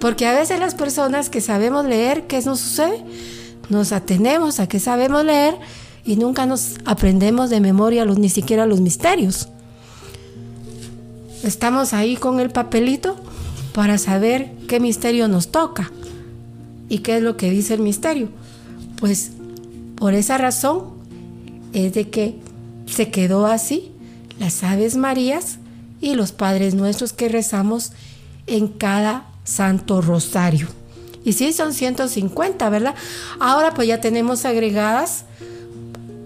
Porque 0.00 0.26
a 0.26 0.32
veces 0.32 0.58
las 0.58 0.74
personas 0.74 1.30
que 1.30 1.40
sabemos 1.40 1.84
leer, 1.84 2.26
¿qué 2.26 2.42
nos 2.42 2.58
sucede? 2.58 3.04
Nos 3.68 3.92
atenemos 3.92 4.58
a 4.58 4.66
que 4.66 4.80
sabemos 4.80 5.24
leer 5.24 5.58
y 6.04 6.16
nunca 6.16 6.44
nos 6.44 6.78
aprendemos 6.84 7.50
de 7.50 7.60
memoria 7.60 8.04
los, 8.04 8.18
ni 8.18 8.28
siquiera 8.28 8.66
los 8.66 8.80
misterios. 8.80 9.46
Estamos 11.44 11.92
ahí 11.92 12.16
con 12.16 12.40
el 12.40 12.50
papelito 12.50 13.14
para 13.74 13.96
saber 13.96 14.50
qué 14.66 14.80
misterio 14.80 15.28
nos 15.28 15.52
toca 15.52 15.92
y 16.88 16.98
qué 16.98 17.18
es 17.18 17.22
lo 17.22 17.36
que 17.36 17.48
dice 17.48 17.74
el 17.74 17.80
misterio. 17.80 18.42
Pues 18.96 19.32
por 19.96 20.14
esa 20.14 20.38
razón 20.38 20.84
es 21.72 21.94
de 21.94 22.10
que 22.10 22.36
se 22.86 23.10
quedó 23.10 23.46
así 23.46 23.90
las 24.38 24.62
Aves 24.62 24.96
Marías 24.96 25.58
y 26.00 26.14
los 26.14 26.32
Padres 26.32 26.74
Nuestros 26.74 27.12
que 27.12 27.28
rezamos 27.28 27.92
en 28.46 28.68
cada 28.68 29.26
Santo 29.44 30.00
Rosario. 30.00 30.68
Y 31.24 31.32
sí, 31.32 31.52
son 31.52 31.72
150, 31.72 32.68
¿verdad? 32.68 32.94
Ahora 33.40 33.72
pues 33.72 33.88
ya 33.88 34.00
tenemos 34.00 34.44
agregadas 34.44 35.24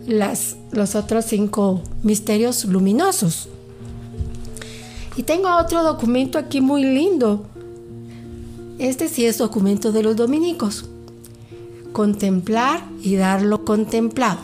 las, 0.06 0.56
los 0.72 0.94
otros 0.94 1.26
cinco 1.26 1.82
misterios 2.02 2.64
luminosos. 2.64 3.48
Y 5.16 5.22
tengo 5.22 5.54
otro 5.56 5.82
documento 5.82 6.38
aquí 6.38 6.60
muy 6.60 6.82
lindo. 6.82 7.46
Este 8.78 9.08
sí 9.08 9.24
es 9.24 9.38
documento 9.38 9.92
de 9.92 10.02
los 10.02 10.16
dominicos. 10.16 10.88
Contemplar 11.98 12.84
y 13.02 13.16
dar 13.16 13.42
lo 13.42 13.64
contemplado. 13.64 14.38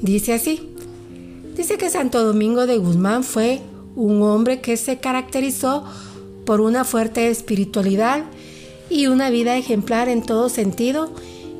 Dice 0.00 0.32
así. 0.32 0.70
Dice 1.54 1.76
que 1.76 1.90
Santo 1.90 2.24
Domingo 2.24 2.66
de 2.66 2.78
Guzmán 2.78 3.24
fue 3.24 3.60
un 3.94 4.22
hombre 4.22 4.62
que 4.62 4.78
se 4.78 4.96
caracterizó 4.96 5.84
por 6.46 6.62
una 6.62 6.84
fuerte 6.84 7.28
espiritualidad 7.28 8.24
y 8.88 9.06
una 9.06 9.28
vida 9.28 9.58
ejemplar 9.58 10.08
en 10.08 10.22
todo 10.22 10.48
sentido, 10.48 11.10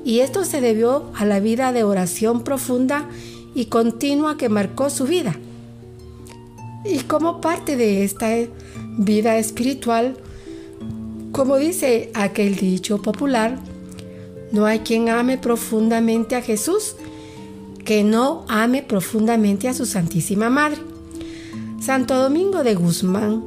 y 0.02 0.20
esto 0.20 0.46
se 0.46 0.62
debió 0.62 1.10
a 1.14 1.26
la 1.26 1.40
vida 1.40 1.74
de 1.74 1.84
oración 1.84 2.42
profunda 2.42 3.06
y 3.54 3.66
continua 3.66 4.38
que 4.38 4.48
marcó 4.48 4.88
su 4.88 5.04
vida. 5.04 5.36
Y 6.86 7.00
como 7.00 7.42
parte 7.42 7.76
de 7.76 8.02
esta 8.02 8.30
vida 8.96 9.36
espiritual, 9.36 10.16
como 11.32 11.58
dice 11.58 12.10
aquel 12.14 12.56
dicho 12.56 13.02
popular, 13.02 13.58
no 14.52 14.66
hay 14.66 14.80
quien 14.80 15.08
ame 15.08 15.38
profundamente 15.38 16.36
a 16.36 16.42
Jesús 16.42 16.96
que 17.84 18.02
no 18.02 18.44
ame 18.48 18.82
profundamente 18.82 19.68
a 19.68 19.74
su 19.74 19.86
Santísima 19.86 20.50
Madre. 20.50 20.80
Santo 21.80 22.16
Domingo 22.16 22.64
de 22.64 22.74
Guzmán 22.74 23.44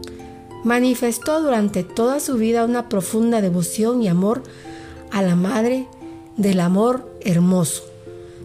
manifestó 0.63 1.41
durante 1.41 1.83
toda 1.83 2.19
su 2.19 2.35
vida 2.35 2.63
una 2.63 2.87
profunda 2.87 3.41
devoción 3.41 4.01
y 4.01 4.07
amor 4.07 4.43
a 5.11 5.21
la 5.21 5.35
Madre 5.35 5.87
del 6.37 6.61
Amor 6.61 7.11
Hermoso, 7.21 7.83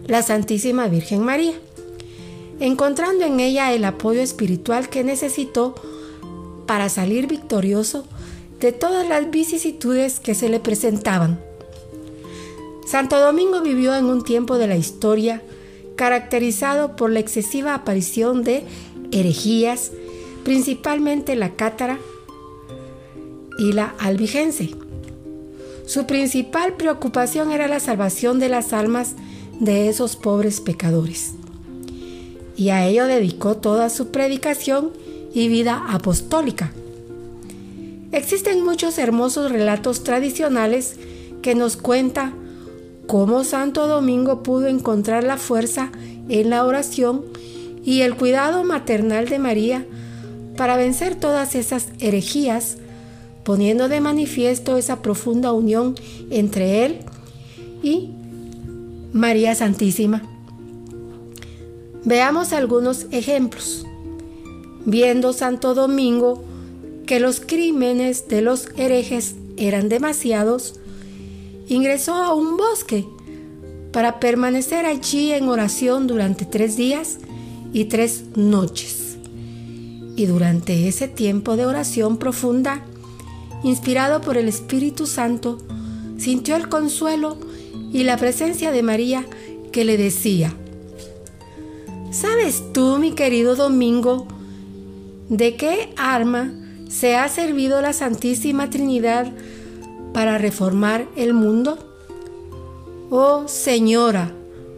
la 0.07 0.23
Santísima 0.23 0.89
Virgen 0.89 1.23
María, 1.23 1.55
encontrando 2.59 3.25
en 3.25 3.39
ella 3.39 3.73
el 3.73 3.85
apoyo 3.85 4.21
espiritual 4.21 4.89
que 4.89 5.05
necesitó 5.05 5.77
para 6.67 6.89
salir 6.89 7.29
victorioso 7.29 8.05
de 8.59 8.73
todas 8.73 9.09
las 9.09 9.31
vicisitudes 9.31 10.19
que 10.19 10.35
se 10.35 10.49
le 10.49 10.59
presentaban. 10.59 11.39
Santo 12.87 13.19
Domingo 13.19 13.63
vivió 13.63 13.95
en 13.95 14.07
un 14.07 14.23
tiempo 14.23 14.59
de 14.59 14.67
la 14.67 14.77
historia 14.77 15.43
caracterizado 15.97 16.97
por 16.97 17.11
la 17.11 17.21
excesiva 17.21 17.75
aparición 17.75 18.45
de 18.45 18.65
herejías, 19.13 19.93
principalmente 20.45 21.37
la 21.37 21.51
cátara 21.51 21.99
y 23.59 23.73
la 23.73 23.95
albigense. 23.99 24.71
Su 25.87 26.07
principal 26.07 26.75
preocupación 26.75 27.53
era 27.53 27.69
la 27.69 27.81
salvación 27.81 28.39
de 28.39 28.49
las 28.49 28.73
almas 28.73 29.15
de 29.61 29.89
esos 29.89 30.17
pobres 30.17 30.61
pecadores. 30.61 31.33
Y 32.57 32.71
a 32.71 32.87
ello 32.87 33.07
dedicó 33.07 33.57
toda 33.57 33.91
su 33.91 34.09
predicación 34.09 34.93
y 35.33 35.49
vida 35.49 35.85
apostólica. 35.89 36.73
Existen 38.13 38.65
muchos 38.65 38.99
hermosos 38.99 39.51
relatos 39.51 40.05
tradicionales 40.05 40.97
que 41.43 41.55
nos 41.55 41.77
cuenta 41.77 42.33
cómo 43.07 43.45
Santo 43.45 43.87
Domingo 43.87 44.43
pudo 44.43 44.67
encontrar 44.67 45.25
la 45.25 45.37
fuerza 45.37 45.91
en 46.29 46.51
la 46.51 46.65
oración 46.65 47.23
y 47.85 48.01
el 48.01 48.17
cuidado 48.17 48.65
maternal 48.65 49.29
de 49.29 49.39
María 49.39 49.87
para 50.57 50.77
vencer 50.77 51.15
todas 51.15 51.55
esas 51.55 51.89
herejías, 52.01 52.79
poniendo 53.43 53.89
de 53.89 54.01
manifiesto 54.01 54.77
esa 54.77 55.03
profunda 55.03 55.53
unión 55.53 55.95
entre 56.31 56.87
él 56.87 56.99
y 57.83 58.11
María 59.13 59.55
Santísima. 59.55 60.23
Veamos 62.05 62.53
algunos 62.53 63.07
ejemplos. 63.11 63.87
Viendo 64.87 65.33
Santo 65.33 65.75
Domingo 65.75 66.45
que 67.07 67.21
los 67.21 67.41
crímenes 67.41 68.29
de 68.29 68.43
los 68.43 68.69
herejes 68.77 69.35
eran 69.57 69.89
demasiados, 69.89 70.81
ingresó 71.69 72.15
a 72.15 72.35
un 72.35 72.57
bosque 72.57 73.07
para 73.93 74.19
permanecer 74.21 74.87
allí 74.87 75.33
en 75.33 75.49
oración 75.49 76.07
durante 76.07 76.45
tres 76.45 76.77
días 76.77 77.19
y 77.73 77.85
tres 77.87 78.25
noches. 78.35 79.17
Y 80.17 80.27
durante 80.27 80.89
ese 80.89 81.09
tiempo 81.09 81.57
de 81.57 81.67
oración 81.67 82.19
profunda, 82.19 82.85
inspirado 83.63 84.21
por 84.21 84.37
el 84.37 84.49
Espíritu 84.49 85.07
Santo, 85.07 85.59
sintió 86.19 86.57
el 86.57 86.69
consuelo 86.69 87.39
y 87.93 88.05
la 88.05 88.17
presencia 88.17 88.71
de 88.71 88.83
María 88.83 89.27
que 89.73 89.85
le 89.85 89.97
decía, 89.97 90.53
¿sabes 92.11 92.73
tú, 92.73 92.99
mi 92.99 93.13
querido 93.13 93.57
Domingo, 93.57 94.27
de 95.29 95.57
qué 95.57 95.93
arma 95.97 96.53
se 96.89 97.17
ha 97.17 97.29
servido 97.29 97.81
la 97.81 97.93
Santísima 97.93 98.71
Trinidad 98.71 99.33
para 100.15 100.39
reformar 100.39 101.07
el 101.17 101.35
mundo? 101.35 101.77
Oh 103.11 103.47
señora, 103.49 104.33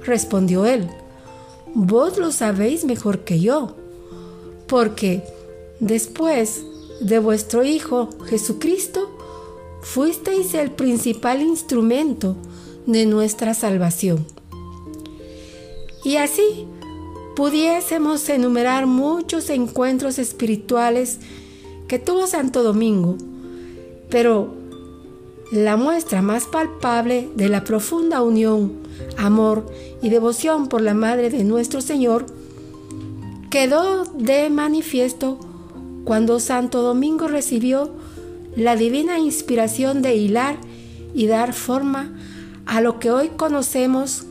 respondió 0.04 0.66
él, 0.66 0.88
vos 1.74 2.18
lo 2.18 2.32
sabéis 2.32 2.84
mejor 2.84 3.20
que 3.20 3.38
yo, 3.38 3.76
porque 4.66 5.22
después 5.78 6.64
de 7.00 7.18
vuestro 7.20 7.64
Hijo 7.64 8.08
Jesucristo, 8.24 9.10
fuisteis 9.82 10.54
el 10.54 10.72
principal 10.72 11.42
instrumento 11.42 12.34
de 12.86 13.06
nuestra 13.06 13.54
salvación. 13.54 14.26
Y 16.02 16.16
así 16.16 16.66
pudiésemos 17.36 18.28
enumerar 18.30 18.86
muchos 18.86 19.50
encuentros 19.50 20.18
espirituales 20.18 21.18
que 21.88 21.98
tuvo 21.98 22.26
Santo 22.26 22.62
Domingo, 22.62 23.16
pero 24.08 24.55
la 25.50 25.76
muestra 25.76 26.22
más 26.22 26.44
palpable 26.44 27.28
de 27.36 27.48
la 27.48 27.64
profunda 27.64 28.22
unión, 28.22 28.72
amor 29.16 29.66
y 30.02 30.08
devoción 30.08 30.68
por 30.68 30.80
la 30.80 30.94
Madre 30.94 31.30
de 31.30 31.44
nuestro 31.44 31.80
Señor 31.80 32.26
quedó 33.50 34.04
de 34.04 34.50
manifiesto 34.50 35.38
cuando 36.04 36.40
Santo 36.40 36.82
Domingo 36.82 37.28
recibió 37.28 37.90
la 38.56 38.76
divina 38.76 39.18
inspiración 39.18 40.02
de 40.02 40.16
hilar 40.16 40.56
y 41.14 41.26
dar 41.26 41.52
forma 41.52 42.10
a 42.64 42.80
lo 42.80 42.98
que 42.98 43.10
hoy 43.10 43.28
conocemos 43.36 44.24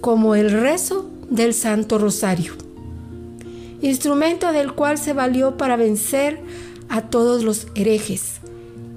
como 0.00 0.34
el 0.34 0.50
rezo 0.50 1.10
del 1.28 1.54
Santo 1.54 1.98
Rosario, 1.98 2.54
instrumento 3.82 4.52
del 4.52 4.72
cual 4.72 4.96
se 4.96 5.12
valió 5.12 5.56
para 5.56 5.76
vencer 5.76 6.40
a 6.88 7.02
todos 7.02 7.42
los 7.42 7.66
herejes 7.74 8.40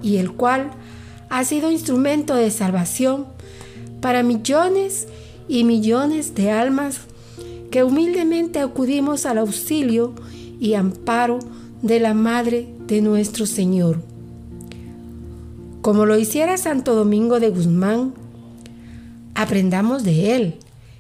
y 0.01 0.17
el 0.17 0.31
cual 0.31 0.71
ha 1.29 1.43
sido 1.45 1.71
instrumento 1.71 2.35
de 2.35 2.51
salvación 2.51 3.25
para 4.01 4.23
millones 4.23 5.07
y 5.47 5.63
millones 5.63 6.35
de 6.35 6.51
almas 6.51 7.01
que 7.71 7.83
humildemente 7.83 8.59
acudimos 8.59 9.25
al 9.25 9.37
auxilio 9.37 10.13
y 10.59 10.73
amparo 10.73 11.39
de 11.81 11.99
la 11.99 12.13
Madre 12.13 12.67
de 12.87 13.01
nuestro 13.01 13.45
Señor. 13.45 14.01
Como 15.81 16.05
lo 16.05 16.17
hiciera 16.17 16.57
Santo 16.57 16.95
Domingo 16.95 17.39
de 17.39 17.49
Guzmán, 17.49 18.13
aprendamos 19.35 20.03
de 20.03 20.35
él 20.35 20.55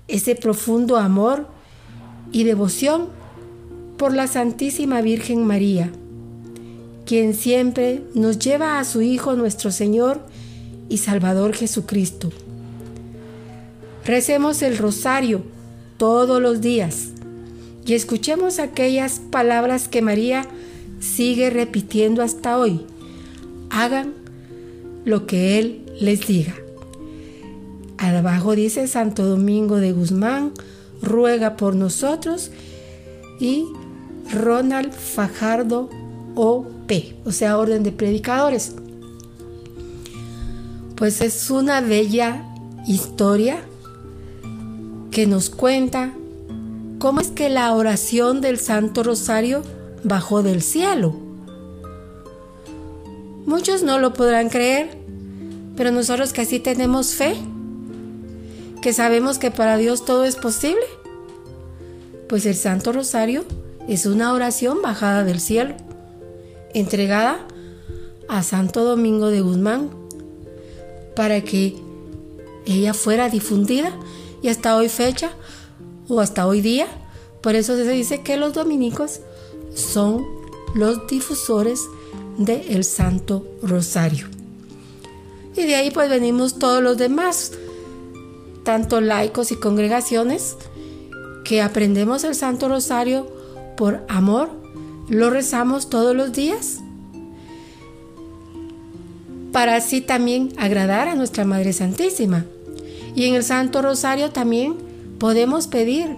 ese 0.07 0.35
profundo 0.35 0.97
amor 0.97 1.47
y 2.31 2.43
devoción 2.43 3.07
por 3.97 4.13
la 4.13 4.27
Santísima 4.27 5.01
Virgen 5.01 5.45
María 5.45 5.91
quien 7.09 7.33
siempre 7.33 8.03
nos 8.13 8.37
lleva 8.37 8.79
a 8.79 8.85
su 8.85 9.01
Hijo 9.01 9.35
nuestro 9.35 9.71
Señor 9.71 10.21
y 10.89 10.99
Salvador 10.99 11.55
Jesucristo. 11.55 12.29
Recemos 14.05 14.61
el 14.61 14.77
rosario 14.77 15.41
todos 15.97 16.39
los 16.39 16.61
días 16.61 17.07
y 17.83 17.95
escuchemos 17.95 18.59
aquellas 18.59 19.21
palabras 19.31 19.87
que 19.87 20.03
María 20.03 20.45
sigue 20.99 21.49
repitiendo 21.49 22.21
hasta 22.21 22.59
hoy. 22.59 22.81
Hagan 23.71 24.13
lo 25.03 25.25
que 25.25 25.57
Él 25.57 25.87
les 25.99 26.27
diga. 26.27 26.53
Abajo 27.97 28.53
dice 28.53 28.85
Santo 28.85 29.25
Domingo 29.25 29.77
de 29.77 29.93
Guzmán, 29.93 30.53
ruega 31.01 31.57
por 31.57 31.75
nosotros 31.75 32.51
y 33.39 33.65
Ronald 34.31 34.93
Fajardo 34.93 35.89
O 37.23 37.31
sea, 37.31 37.57
Orden 37.57 37.83
de 37.83 37.91
Predicadores. 37.91 38.73
Pues 40.95 41.21
es 41.21 41.51
una 41.51 41.81
bella 41.81 42.45
historia 42.87 43.59
que 45.11 45.27
nos 45.27 45.49
cuenta 45.49 46.13
¿cómo 46.97 47.21
es 47.21 47.29
que 47.29 47.49
la 47.49 47.73
oración 47.73 48.41
del 48.41 48.59
Santo 48.59 49.03
Rosario 49.03 49.61
bajó 50.03 50.41
del 50.41 50.61
cielo? 50.61 51.15
Muchos 53.45 53.83
no 53.83 53.99
lo 53.99 54.13
podrán 54.13 54.49
creer, 54.49 54.97
pero 55.77 55.91
nosotros 55.91 56.33
que 56.33 56.41
así 56.41 56.59
tenemos 56.59 57.13
fe, 57.13 57.35
que 58.81 58.93
sabemos 58.93 59.37
que 59.37 59.51
para 59.51 59.77
Dios 59.77 60.05
todo 60.05 60.25
es 60.25 60.35
posible, 60.35 60.83
pues 62.27 62.45
el 62.45 62.55
Santo 62.55 62.91
Rosario 62.91 63.45
es 63.87 64.05
una 64.05 64.33
oración 64.33 64.81
bajada 64.81 65.23
del 65.23 65.39
cielo, 65.39 65.75
entregada 66.73 67.45
a 68.27 68.43
Santo 68.43 68.83
Domingo 68.83 69.27
de 69.27 69.41
Guzmán, 69.41 69.89
para 71.15 71.41
que 71.41 71.75
ella 72.65 72.93
fuera 72.93 73.29
difundida 73.29 73.97
y 74.41 74.47
hasta 74.47 74.75
hoy 74.77 74.89
fecha 74.89 75.31
o 76.07 76.19
hasta 76.19 76.47
hoy 76.47 76.61
día, 76.61 76.87
por 77.41 77.55
eso 77.55 77.75
se 77.75 77.89
dice 77.89 78.21
que 78.21 78.37
los 78.37 78.53
dominicos 78.53 79.21
son 79.73 80.25
los 80.75 81.07
difusores 81.07 81.81
del 82.37 82.83
Santo 82.83 83.45
Rosario. 83.61 84.27
Y 85.55 85.63
de 85.63 85.75
ahí 85.75 85.91
pues 85.91 86.09
venimos 86.09 86.59
todos 86.59 86.81
los 86.81 86.97
demás, 86.97 87.53
tanto 88.63 89.01
laicos 89.01 89.51
y 89.51 89.55
congregaciones, 89.55 90.55
que 91.43 91.61
aprendemos 91.61 92.23
el 92.23 92.35
Santo 92.35 92.69
Rosario 92.69 93.27
por 93.75 94.05
amor, 94.07 94.51
lo 95.09 95.29
rezamos 95.29 95.89
todos 95.89 96.15
los 96.15 96.31
días 96.31 96.79
para 99.51 99.75
así 99.75 100.01
también 100.01 100.53
agradar 100.57 101.07
a 101.07 101.15
nuestra 101.15 101.45
Madre 101.45 101.73
Santísima. 101.73 102.45
Y 103.15 103.25
en 103.25 103.33
el 103.33 103.43
Santo 103.43 103.81
Rosario 103.81 104.29
también 104.31 104.75
podemos 105.17 105.67
pedir 105.67 106.15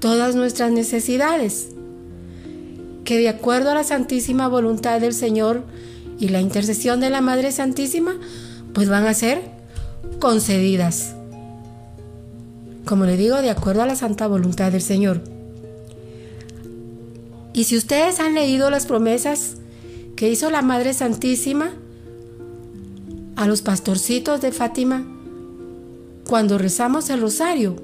todas 0.00 0.34
nuestras 0.34 0.72
necesidades, 0.72 1.68
que 3.04 3.18
de 3.18 3.28
acuerdo 3.28 3.70
a 3.70 3.74
la 3.74 3.84
santísima 3.84 4.48
voluntad 4.48 5.00
del 5.00 5.14
Señor 5.14 5.62
y 6.18 6.28
la 6.28 6.40
intercesión 6.40 7.00
de 7.00 7.10
la 7.10 7.20
Madre 7.20 7.52
Santísima, 7.52 8.16
pues 8.72 8.88
van 8.88 9.06
a 9.06 9.14
ser 9.14 9.42
concedidas. 10.18 11.14
Como 12.84 13.04
le 13.04 13.16
digo, 13.16 13.40
de 13.40 13.50
acuerdo 13.50 13.82
a 13.82 13.86
la 13.86 13.96
santa 13.96 14.26
voluntad 14.26 14.72
del 14.72 14.82
Señor. 14.82 15.33
Y 17.54 17.64
si 17.64 17.76
ustedes 17.76 18.18
han 18.18 18.34
leído 18.34 18.68
las 18.68 18.84
promesas 18.84 19.54
que 20.16 20.28
hizo 20.28 20.50
la 20.50 20.60
Madre 20.60 20.92
Santísima 20.92 21.70
a 23.36 23.46
los 23.46 23.62
pastorcitos 23.62 24.40
de 24.40 24.50
Fátima 24.50 25.06
cuando 26.28 26.58
rezamos 26.58 27.10
el 27.10 27.20
rosario, 27.20 27.76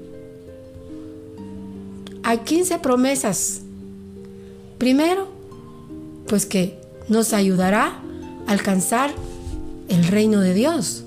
hay 2.23 2.39
15 2.39 2.79
promesas. 2.79 3.61
Primero, 4.77 5.29
pues 6.27 6.45
que 6.45 6.77
nos 7.07 7.33
ayudará 7.33 8.01
a 8.47 8.51
alcanzar 8.51 9.13
el 9.87 10.03
reino 10.05 10.41
de 10.41 10.53
Dios. 10.53 11.03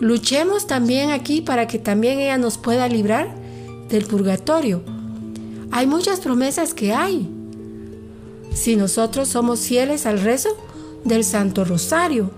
Luchemos 0.00 0.66
también 0.66 1.10
aquí 1.10 1.40
para 1.40 1.68
que 1.68 1.78
también 1.78 2.18
ella 2.18 2.36
nos 2.36 2.58
pueda 2.58 2.88
librar 2.88 3.32
del 3.88 4.04
purgatorio. 4.06 4.95
Hay 5.76 5.86
muchas 5.86 6.20
promesas 6.20 6.72
que 6.72 6.94
hay. 6.94 7.28
Si 8.54 8.76
nosotros 8.76 9.28
somos 9.28 9.60
fieles 9.60 10.06
al 10.06 10.22
rezo 10.22 10.48
del 11.04 11.22
Santo 11.22 11.66
Rosario. 11.66 12.30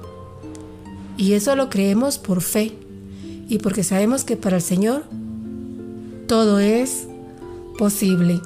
Y 1.16 1.34
eso 1.34 1.54
lo 1.54 1.70
creemos 1.70 2.18
por 2.18 2.42
fe 2.42 2.72
y 3.48 3.58
porque 3.58 3.84
sabemos 3.84 4.24
que 4.24 4.36
para 4.36 4.56
el 4.56 4.62
Señor 4.62 5.04
todo 6.26 6.58
es 6.58 7.06
posible. 7.78 8.40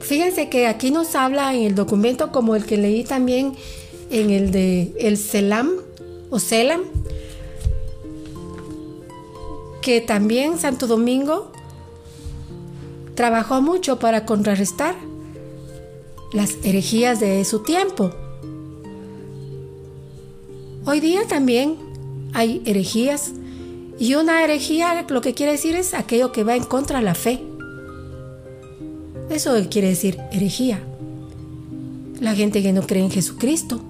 Fíjense 0.00 0.50
que 0.50 0.66
aquí 0.66 0.90
nos 0.90 1.14
habla 1.14 1.54
en 1.54 1.62
el 1.62 1.74
documento 1.74 2.30
como 2.30 2.56
el 2.56 2.66
que 2.66 2.76
leí 2.76 3.04
también 3.04 3.54
en 4.10 4.28
el 4.28 4.50
de 4.50 4.94
el 5.00 5.16
Selam 5.16 5.70
o 6.28 6.40
Selam, 6.40 6.82
que 9.80 10.02
también 10.02 10.58
Santo 10.58 10.86
Domingo 10.86 11.55
trabajó 13.16 13.62
mucho 13.62 13.98
para 13.98 14.24
contrarrestar 14.26 14.94
las 16.32 16.56
herejías 16.62 17.18
de 17.18 17.44
su 17.44 17.60
tiempo. 17.60 18.12
Hoy 20.84 21.00
día 21.00 21.22
también 21.26 21.76
hay 22.34 22.62
herejías 22.66 23.32
y 23.98 24.14
una 24.14 24.44
herejía 24.44 25.06
lo 25.08 25.22
que 25.22 25.34
quiere 25.34 25.52
decir 25.52 25.74
es 25.74 25.94
aquello 25.94 26.30
que 26.30 26.44
va 26.44 26.54
en 26.54 26.64
contra 26.64 26.98
de 26.98 27.04
la 27.04 27.14
fe. 27.14 27.40
Eso 29.30 29.54
quiere 29.70 29.88
decir 29.88 30.18
herejía. 30.30 30.80
La 32.20 32.34
gente 32.34 32.62
que 32.62 32.72
no 32.72 32.82
cree 32.82 33.02
en 33.02 33.10
Jesucristo, 33.10 33.80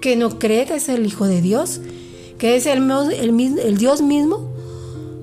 que 0.00 0.16
no 0.16 0.38
cree 0.38 0.66
que 0.66 0.76
es 0.76 0.88
el 0.88 1.06
Hijo 1.06 1.26
de 1.26 1.40
Dios, 1.40 1.80
que 2.38 2.56
es 2.56 2.66
el, 2.66 2.88
el, 2.90 3.58
el 3.58 3.78
Dios 3.78 4.02
mismo 4.02 4.52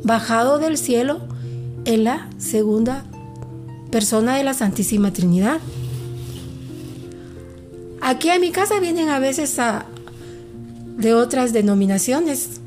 bajado 0.04 0.58
del 0.58 0.78
cielo 0.78 1.20
en 1.86 2.04
la 2.04 2.30
segunda 2.38 3.06
persona 3.96 4.36
de 4.36 4.44
la 4.44 4.54
Santísima 4.54 5.14
Trinidad. 5.14 5.62
Aquí 8.02 8.30
a 8.30 8.40
mi 8.40 8.52
casa 8.52 8.82
vienen 8.82 9.08
a 9.08 9.20
veces 9.20 9.58
a, 9.58 9.86
de 10.98 11.14
otras 11.14 11.54
denominaciones. 11.54 12.60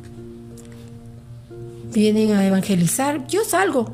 Vienen 1.93 2.33
a 2.33 2.47
evangelizar. 2.47 3.27
Yo 3.27 3.45
salgo, 3.45 3.93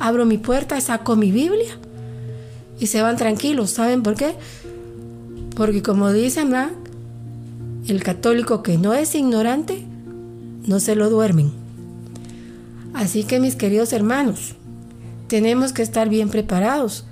abro 0.00 0.26
mi 0.26 0.38
puerta, 0.38 0.80
saco 0.80 1.14
mi 1.14 1.30
Biblia 1.30 1.78
y 2.80 2.88
se 2.88 3.00
van 3.00 3.16
tranquilos. 3.16 3.70
¿Saben 3.70 4.02
por 4.02 4.16
qué? 4.16 4.34
Porque 5.54 5.82
como 5.82 6.12
dicen, 6.12 6.52
el 7.86 8.02
católico 8.02 8.64
que 8.64 8.76
no 8.76 8.92
es 8.92 9.14
ignorante, 9.14 9.84
no 10.66 10.80
se 10.80 10.96
lo 10.96 11.10
duermen. 11.10 11.52
Así 12.92 13.22
que 13.22 13.38
mis 13.38 13.54
queridos 13.54 13.92
hermanos, 13.92 14.56
tenemos 15.30 15.72
que 15.72 15.82
estar 15.82 16.08
bien 16.08 16.28
preparados, 16.28 17.04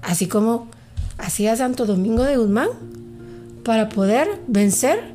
así 0.00 0.28
como 0.28 0.68
hacía 1.18 1.56
Santo 1.56 1.86
Domingo 1.86 2.22
de 2.22 2.36
Guzmán, 2.36 2.68
para 3.64 3.88
poder 3.88 4.40
vencer 4.46 5.12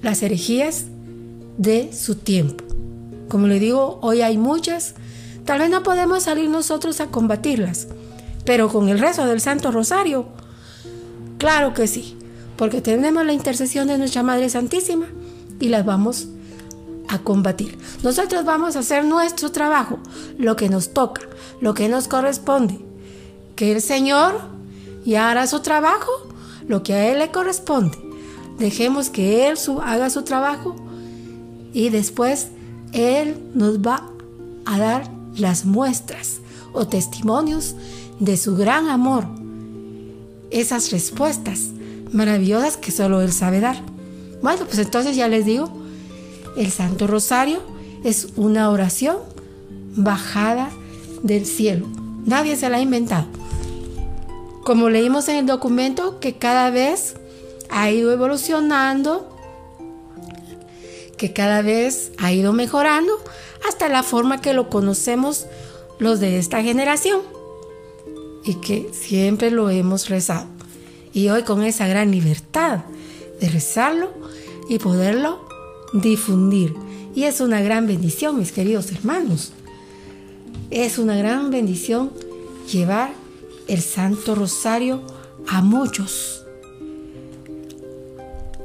las 0.00 0.22
herejías 0.22 0.84
de 1.58 1.92
su 1.92 2.14
tiempo. 2.14 2.62
Como 3.28 3.48
le 3.48 3.58
digo, 3.58 3.98
hoy 4.00 4.22
hay 4.22 4.38
muchas, 4.38 4.94
tal 5.44 5.58
vez 5.58 5.68
no 5.68 5.82
podemos 5.82 6.22
salir 6.22 6.48
nosotros 6.48 7.00
a 7.00 7.08
combatirlas, 7.08 7.88
pero 8.44 8.68
con 8.68 8.88
el 8.88 9.00
rezo 9.00 9.26
del 9.26 9.40
Santo 9.40 9.72
Rosario, 9.72 10.28
claro 11.36 11.74
que 11.74 11.88
sí, 11.88 12.16
porque 12.56 12.80
tenemos 12.80 13.26
la 13.26 13.32
intercesión 13.32 13.88
de 13.88 13.98
nuestra 13.98 14.22
Madre 14.22 14.48
Santísima 14.50 15.06
y 15.58 15.68
las 15.68 15.84
vamos 15.84 16.28
a 17.08 17.18
combatir. 17.18 17.78
Nosotros 18.02 18.44
vamos 18.44 18.76
a 18.76 18.80
hacer 18.80 19.04
nuestro 19.04 19.52
trabajo, 19.52 19.98
lo 20.38 20.56
que 20.56 20.68
nos 20.68 20.92
toca, 20.92 21.22
lo 21.60 21.74
que 21.74 21.88
nos 21.88 22.08
corresponde. 22.08 22.80
Que 23.54 23.72
el 23.72 23.80
Señor 23.80 24.40
ya 25.04 25.30
hará 25.30 25.46
su 25.46 25.60
trabajo, 25.60 26.10
lo 26.68 26.82
que 26.82 26.94
a 26.94 27.10
Él 27.10 27.18
le 27.18 27.30
corresponde. 27.30 27.96
Dejemos 28.58 29.10
que 29.10 29.48
Él 29.48 29.58
haga 29.82 30.10
su 30.10 30.22
trabajo 30.22 30.76
y 31.72 31.90
después 31.90 32.48
Él 32.92 33.36
nos 33.54 33.78
va 33.78 34.08
a 34.64 34.78
dar 34.78 35.10
las 35.36 35.64
muestras 35.64 36.38
o 36.72 36.86
testimonios 36.86 37.74
de 38.18 38.36
su 38.36 38.56
gran 38.56 38.88
amor. 38.88 39.26
Esas 40.50 40.90
respuestas 40.90 41.70
maravillosas 42.12 42.76
que 42.76 42.92
solo 42.92 43.20
Él 43.20 43.32
sabe 43.32 43.60
dar. 43.60 43.82
Bueno, 44.42 44.64
pues 44.64 44.78
entonces 44.78 45.16
ya 45.16 45.28
les 45.28 45.44
digo, 45.44 45.70
el 46.56 46.70
Santo 46.70 47.06
Rosario 47.06 47.60
es 48.04 48.28
una 48.36 48.70
oración 48.70 49.16
bajada 49.94 50.70
del 51.22 51.46
cielo. 51.46 51.86
Nadie 52.24 52.56
se 52.56 52.68
la 52.68 52.78
ha 52.78 52.80
inventado. 52.80 53.26
Como 54.64 54.90
leímos 54.90 55.28
en 55.28 55.36
el 55.36 55.46
documento, 55.46 56.18
que 56.18 56.34
cada 56.34 56.70
vez 56.70 57.14
ha 57.70 57.90
ido 57.90 58.12
evolucionando, 58.12 59.28
que 61.16 61.32
cada 61.32 61.62
vez 61.62 62.12
ha 62.18 62.32
ido 62.32 62.52
mejorando 62.52 63.12
hasta 63.68 63.88
la 63.88 64.02
forma 64.02 64.40
que 64.40 64.54
lo 64.54 64.68
conocemos 64.68 65.46
los 65.98 66.20
de 66.20 66.38
esta 66.38 66.62
generación 66.62 67.20
y 68.44 68.54
que 68.54 68.90
siempre 68.92 69.50
lo 69.50 69.70
hemos 69.70 70.08
rezado. 70.08 70.46
Y 71.12 71.28
hoy 71.30 71.42
con 71.42 71.62
esa 71.62 71.86
gran 71.86 72.10
libertad 72.10 72.80
de 73.40 73.48
rezarlo 73.48 74.10
y 74.68 74.78
poderlo 74.78 75.45
difundir. 76.00 76.74
Y 77.14 77.24
es 77.24 77.40
una 77.40 77.60
gran 77.60 77.86
bendición, 77.86 78.38
mis 78.38 78.52
queridos 78.52 78.92
hermanos. 78.92 79.52
Es 80.70 80.98
una 80.98 81.16
gran 81.16 81.50
bendición 81.50 82.10
llevar 82.70 83.12
el 83.68 83.80
Santo 83.80 84.34
Rosario 84.34 85.02
a 85.48 85.62
muchos. 85.62 86.44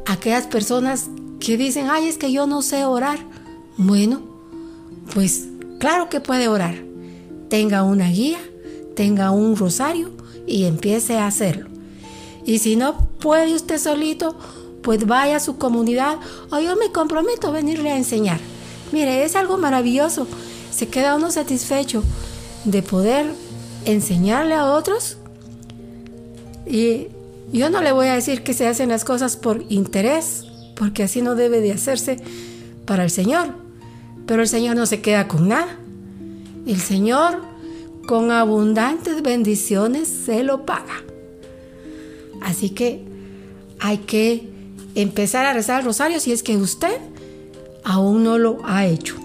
Aquellas 0.06 0.48
personas 0.48 1.10
que 1.40 1.58
dicen, 1.58 1.88
ay, 1.90 2.08
es 2.08 2.18
que 2.18 2.32
yo 2.32 2.48
no 2.48 2.62
sé 2.62 2.86
orar. 2.86 3.20
Bueno, 3.78 4.22
pues 5.14 5.48
claro 5.80 6.10
que 6.10 6.20
puede 6.20 6.48
orar. 6.48 6.76
Tenga 7.50 7.84
una 7.84 8.10
guía, 8.10 8.40
tenga 8.96 9.32
un 9.32 9.56
rosario 9.56 10.12
y 10.48 10.66
empiece 10.66 11.18
a 11.18 11.28
hacerlo. 11.28 11.68
Y 12.46 12.60
si 12.60 12.76
no 12.76 13.08
puede 13.20 13.54
usted 13.54 13.78
solito, 13.78 14.36
pues 14.82 15.06
vaya 15.06 15.38
a 15.38 15.40
su 15.40 15.58
comunidad 15.58 16.18
o 16.50 16.60
yo 16.60 16.76
me 16.76 16.92
comprometo 16.92 17.48
a 17.48 17.52
venirle 17.52 17.92
a 17.92 17.98
enseñar. 17.98 18.40
Mire, 18.92 19.24
es 19.24 19.36
algo 19.36 19.58
maravilloso. 19.58 20.28
Se 20.72 20.88
queda 20.88 21.16
uno 21.16 21.32
satisfecho 21.32 22.04
de 22.66 22.82
poder 22.82 23.28
enseñarle 23.86 24.56
a 24.56 24.66
otros. 24.66 25.18
Y 26.66 27.08
yo 27.52 27.70
no 27.70 27.82
le 27.82 27.92
voy 27.92 28.08
a 28.08 28.16
decir 28.16 28.44
que 28.44 28.54
se 28.54 28.68
hacen 28.68 28.90
las 28.90 29.04
cosas 29.04 29.36
por 29.38 29.64
interés, 29.70 30.46
porque 30.76 31.04
así 31.04 31.22
no 31.22 31.36
debe 31.36 31.62
de 31.62 31.72
hacerse 31.72 32.18
para 32.86 33.04
el 33.04 33.10
Señor. 33.10 33.56
Pero 34.26 34.42
el 34.42 34.48
Señor 34.48 34.76
no 34.76 34.86
se 34.86 35.02
queda 35.02 35.28
con 35.28 35.48
nada. 35.48 35.78
El 36.66 36.80
Señor 36.80 37.42
con 38.08 38.32
abundantes 38.32 39.22
bendiciones 39.22 40.08
se 40.08 40.44
lo 40.44 40.66
paga. 40.66 41.04
Así 42.42 42.72
que 42.72 43.04
hay 43.80 44.00
que 44.00 44.51
empezar 44.96 45.46
a 45.46 45.54
rezar 45.54 45.80
el 45.80 45.86
rosario 45.86 46.20
si 46.20 46.32
es 46.32 46.44
que 46.44 46.58
usted 46.58 46.98
aún 47.84 48.24
no 48.24 48.38
lo 48.38 48.60
ha 48.64 48.86
hecho. 48.86 49.16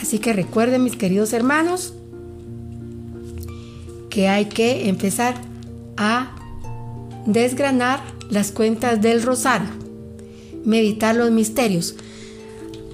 Así 0.00 0.18
que 0.18 0.32
recuerden 0.32 0.84
mis 0.84 0.96
queridos 0.96 1.32
hermanos 1.32 1.94
que 4.10 4.28
hay 4.28 4.46
que 4.46 4.88
empezar 4.88 5.34
a 5.96 6.34
desgranar 7.26 8.00
las 8.30 8.52
cuentas 8.52 9.00
del 9.00 9.22
rosario, 9.22 9.68
meditar 10.64 11.14
los 11.14 11.30
misterios. 11.30 11.96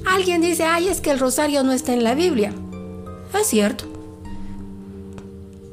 Alguien 0.04 0.40
dice, 0.40 0.64
ay, 0.64 0.88
es 0.88 1.00
que 1.00 1.10
el 1.10 1.18
rosario 1.18 1.62
no 1.62 1.72
está 1.72 1.92
en 1.92 2.02
la 2.02 2.14
Biblia. 2.14 2.52
Es 3.38 3.46
cierto. 3.46 3.84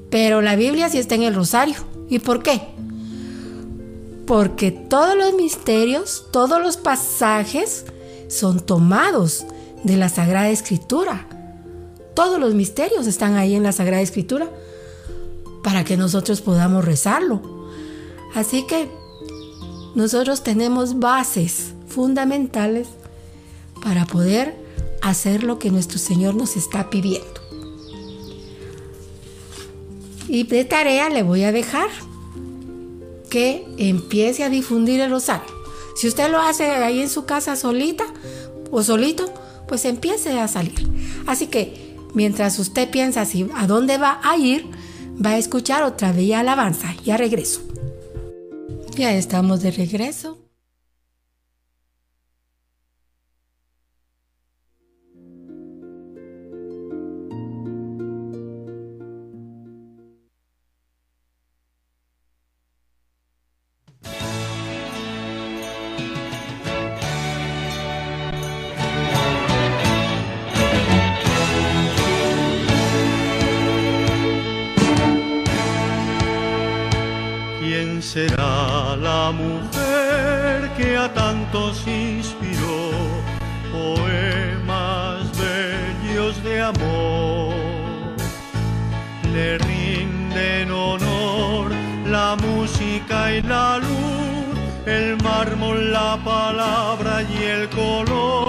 Pero 0.10 0.42
la 0.42 0.56
Biblia 0.56 0.90
sí 0.90 0.98
está 0.98 1.16
en 1.16 1.24
el 1.24 1.36
rosario. 1.36 1.76
¿Y 2.10 2.20
por 2.20 2.42
qué? 2.44 2.62
Porque 4.30 4.70
todos 4.70 5.18
los 5.18 5.34
misterios, 5.34 6.28
todos 6.32 6.62
los 6.62 6.78
pasajes 6.78 7.86
son 8.28 8.60
tomados 8.60 9.44
de 9.84 9.98
la 9.98 10.08
Sagrada 10.08 10.50
Escritura. 10.50 11.28
Todos 12.14 12.40
los 12.40 12.54
misterios 12.54 13.08
están 13.08 13.38
ahí 13.38 13.56
en 13.56 13.64
la 13.64 13.72
Sagrada 13.72 14.04
Escritura 14.04 14.48
para 15.64 15.84
que 15.84 15.98
nosotros 15.98 16.42
podamos 16.42 16.86
rezarlo. 16.86 17.42
Así 18.36 18.68
que 18.68 18.88
nosotros 19.96 20.44
tenemos 20.44 21.00
bases 21.00 21.74
fundamentales 21.88 22.88
para 23.82 24.06
poder 24.06 24.56
hacer 25.02 25.42
lo 25.42 25.58
que 25.58 25.72
nuestro 25.72 25.98
Señor 25.98 26.36
nos 26.36 26.56
está 26.56 26.92
pidiendo. 26.92 27.42
Y 30.28 30.44
de 30.44 30.66
tarea 30.66 31.10
le 31.10 31.24
voy 31.24 31.46
a 31.46 31.52
dejar 31.52 31.90
que 33.30 33.66
empiece 33.78 34.44
a 34.44 34.50
difundir 34.50 35.00
el 35.00 35.12
rosario. 35.12 35.48
Si 35.96 36.08
usted 36.08 36.30
lo 36.32 36.40
hace 36.40 36.70
ahí 36.72 37.02
en 37.02 37.10
su 37.10 37.26
casa 37.26 37.56
solita 37.56 38.06
o 38.72 38.84
solito, 38.84 39.32
pues 39.68 39.86
empiece 39.86 40.40
a 40.40 40.48
salir. 40.48 40.88
Así 41.28 41.48
que 41.48 41.96
mientras 42.14 42.58
usted 42.60 42.90
piensa 42.90 43.26
si 43.26 43.48
a 43.56 43.68
dónde 43.68 43.98
va 43.98 44.20
a 44.24 44.38
ir, 44.38 44.66
va 45.24 45.32
a 45.32 45.38
escuchar 45.38 45.84
otra 45.84 46.12
bella 46.12 46.40
alabanza. 46.40 46.96
Ya 47.06 47.18
regreso. 47.18 47.62
Ya 48.98 49.14
estamos 49.14 49.62
de 49.62 49.72
regreso. 49.72 50.39
Rinden 89.40 90.72
honor 90.72 91.72
la 92.06 92.36
música 92.36 93.32
y 93.32 93.42
la 93.42 93.78
luz, 93.78 94.58
el 94.86 95.16
mármol, 95.24 95.92
la 95.92 96.18
palabra 96.24 97.24
y 97.24 97.44
el 97.44 97.70
color. 97.70 98.49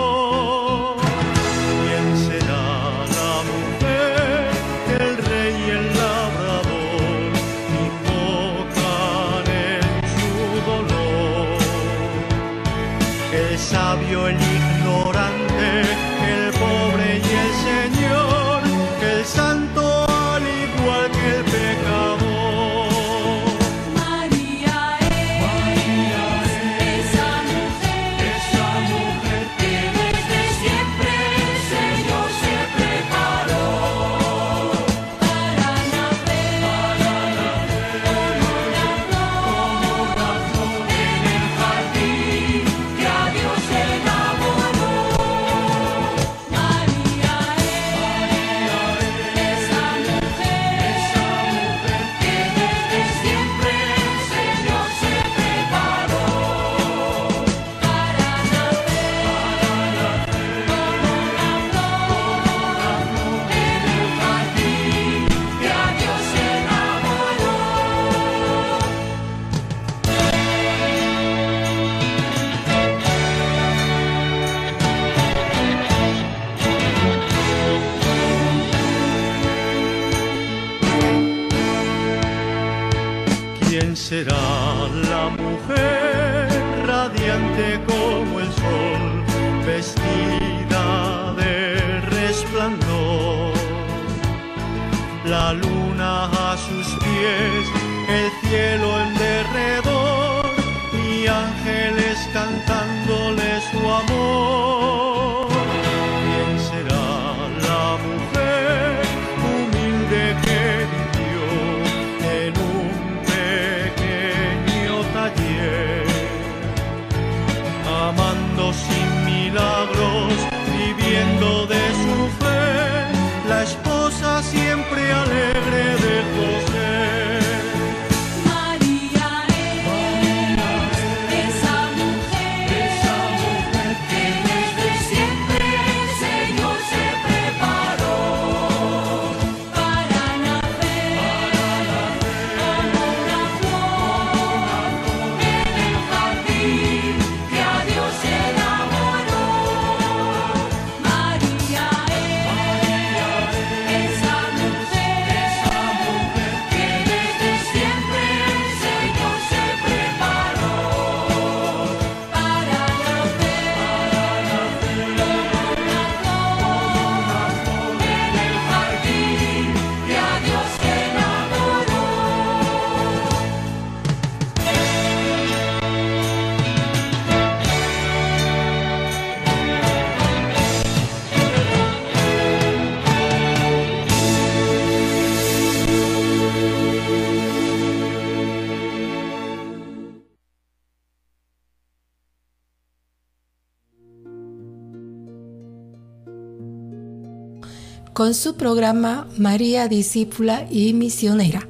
Su 198.35 198.55
programa 198.55 199.27
María 199.39 199.89
Discípula 199.89 200.67
y 200.71 200.93
Misionera 200.93 201.67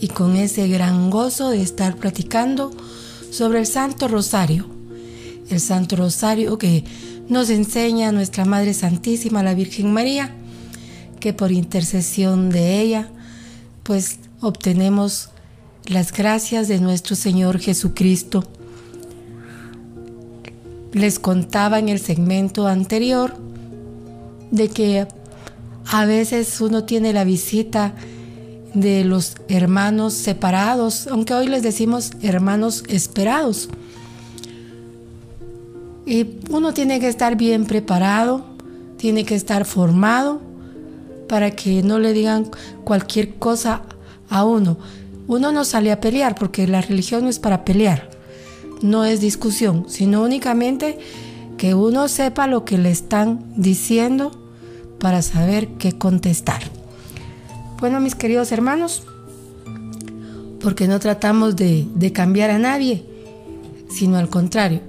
y 0.00 0.08
con 0.08 0.36
ese 0.36 0.66
gran 0.68 1.10
gozo 1.10 1.50
de 1.50 1.62
estar 1.62 1.96
platicando 1.96 2.72
sobre 3.30 3.60
el 3.60 3.66
Santo 3.66 4.08
Rosario. 4.08 4.66
El 5.48 5.60
Santo 5.60 5.96
Rosario 5.96 6.58
que 6.58 6.84
nos 7.28 7.50
enseña 7.50 8.10
nuestra 8.10 8.44
Madre 8.44 8.74
Santísima, 8.74 9.42
la 9.42 9.54
Virgen 9.54 9.92
María, 9.92 10.34
que 11.20 11.32
por 11.32 11.52
intercesión 11.52 12.50
de 12.50 12.80
ella, 12.80 13.08
pues 13.84 14.18
obtenemos 14.40 15.30
las 15.86 16.12
gracias 16.12 16.66
de 16.66 16.80
nuestro 16.80 17.14
Señor 17.14 17.60
Jesucristo. 17.60 18.44
Les 20.92 21.18
contaba 21.18 21.78
en 21.78 21.88
el 21.88 22.00
segmento 22.00 22.66
anterior 22.66 23.34
de 24.50 24.68
que 24.68 25.06
a 25.86 26.04
veces 26.04 26.60
uno 26.60 26.84
tiene 26.84 27.12
la 27.12 27.24
visita 27.24 27.94
de 28.74 29.04
los 29.04 29.36
hermanos 29.48 30.14
separados, 30.14 31.06
aunque 31.06 31.34
hoy 31.34 31.48
les 31.48 31.62
decimos 31.62 32.12
hermanos 32.22 32.84
esperados. 32.88 33.68
Y 36.06 36.26
uno 36.50 36.74
tiene 36.74 37.00
que 37.00 37.08
estar 37.08 37.36
bien 37.36 37.64
preparado, 37.66 38.44
tiene 38.96 39.24
que 39.24 39.34
estar 39.34 39.64
formado 39.64 40.40
para 41.28 41.50
que 41.50 41.82
no 41.82 41.98
le 41.98 42.12
digan 42.12 42.50
cualquier 42.84 43.34
cosa 43.34 43.82
a 44.28 44.44
uno. 44.44 44.78
Uno 45.28 45.52
no 45.52 45.64
sale 45.64 45.92
a 45.92 46.00
pelear 46.00 46.34
porque 46.34 46.66
la 46.66 46.80
religión 46.80 47.24
no 47.24 47.30
es 47.30 47.38
para 47.38 47.64
pelear, 47.64 48.10
no 48.82 49.04
es 49.04 49.20
discusión, 49.20 49.86
sino 49.88 50.22
únicamente 50.22 50.98
que 51.56 51.74
uno 51.74 52.08
sepa 52.08 52.46
lo 52.46 52.64
que 52.64 52.78
le 52.78 52.90
están 52.90 53.44
diciendo 53.56 54.41
para 55.02 55.20
saber 55.20 55.66
qué 55.78 55.98
contestar. 55.98 56.62
Bueno, 57.80 57.98
mis 57.98 58.14
queridos 58.14 58.52
hermanos, 58.52 59.02
porque 60.60 60.86
no 60.86 61.00
tratamos 61.00 61.56
de, 61.56 61.88
de 61.96 62.12
cambiar 62.12 62.50
a 62.50 62.58
nadie, 62.60 63.04
sino 63.90 64.16
al 64.16 64.28
contrario, 64.28 64.80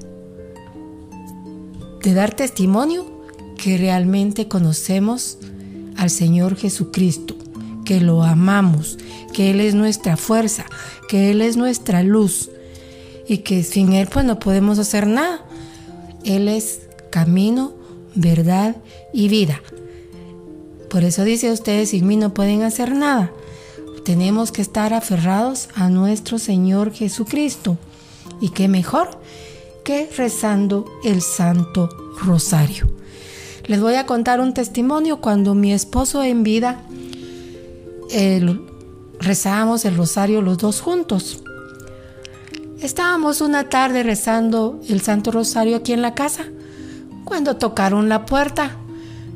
de 2.03 2.13
dar 2.13 2.35
testimonio 2.35 3.07
que 3.57 3.79
realmente 3.79 4.47
conocemos 4.47 5.39
al 5.97 6.11
Señor 6.11 6.57
Jesucristo, 6.57 7.35
que 7.83 7.99
lo 7.99 8.21
amamos, 8.21 8.99
que 9.33 9.49
Él 9.49 9.59
es 9.61 9.73
nuestra 9.73 10.15
fuerza, 10.15 10.67
que 11.09 11.31
Él 11.31 11.41
es 11.41 11.57
nuestra 11.57 12.03
luz 12.03 12.51
y 13.27 13.39
que 13.39 13.63
sin 13.63 13.93
Él 13.93 14.07
pues 14.13 14.25
no 14.25 14.37
podemos 14.37 14.77
hacer 14.77 15.07
nada. 15.07 15.43
Él 16.23 16.49
es 16.49 16.81
camino, 17.09 17.73
verdad 18.13 18.75
y 19.11 19.27
vida. 19.27 19.59
Por 20.93 21.03
eso 21.03 21.23
dice 21.23 21.51
ustedes, 21.51 21.89
sin 21.89 22.05
mí 22.05 22.17
no 22.17 22.35
pueden 22.35 22.61
hacer 22.61 22.93
nada. 22.93 23.31
Tenemos 24.05 24.51
que 24.51 24.61
estar 24.61 24.93
aferrados 24.93 25.69
a 25.73 25.89
nuestro 25.89 26.37
Señor 26.37 26.93
Jesucristo. 26.93 27.79
¿Y 28.39 28.49
qué 28.49 28.67
mejor 28.67 29.09
que 29.83 30.07
rezando 30.15 30.85
el 31.03 31.23
Santo 31.23 31.89
Rosario? 32.23 32.87
Les 33.65 33.81
voy 33.81 33.95
a 33.95 34.05
contar 34.05 34.39
un 34.39 34.53
testimonio 34.53 35.19
cuando 35.19 35.55
mi 35.55 35.73
esposo 35.73 36.21
en 36.21 36.43
vida 36.43 36.83
rezábamos 39.19 39.85
el 39.85 39.97
rosario 39.97 40.43
los 40.43 40.59
dos 40.59 40.79
juntos. 40.79 41.41
Estábamos 42.81 43.41
una 43.41 43.67
tarde 43.67 44.03
rezando 44.03 44.79
el 44.87 45.01
Santo 45.01 45.31
Rosario 45.31 45.77
aquí 45.77 45.91
en 45.91 46.03
la 46.03 46.13
casa 46.13 46.45
cuando 47.25 47.57
tocaron 47.57 48.09
la 48.09 48.27
puerta 48.27 48.77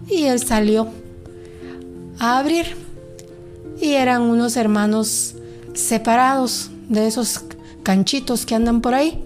y 0.08 0.26
él 0.26 0.40
salió 0.40 0.92
a 2.20 2.40
abrir. 2.40 2.76
Y 3.80 3.94
eran 3.94 4.24
unos 4.24 4.58
hermanos 4.58 5.36
separados 5.74 6.72
de 6.90 7.08
esos 7.08 7.42
canchitos 7.84 8.46
que 8.46 8.56
andan 8.56 8.82
por 8.82 8.94
ahí. 8.94 9.24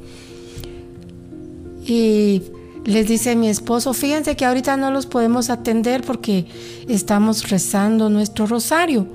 Y 1.85 2.43
les 2.85 3.07
dice 3.07 3.35
mi 3.35 3.49
esposo, 3.49 3.93
fíjense 3.93 4.35
que 4.35 4.45
ahorita 4.45 4.77
no 4.77 4.91
los 4.91 5.05
podemos 5.05 5.49
atender 5.49 6.03
porque 6.03 6.45
estamos 6.87 7.49
rezando 7.49 8.09
nuestro 8.09 8.47
rosario. 8.47 9.07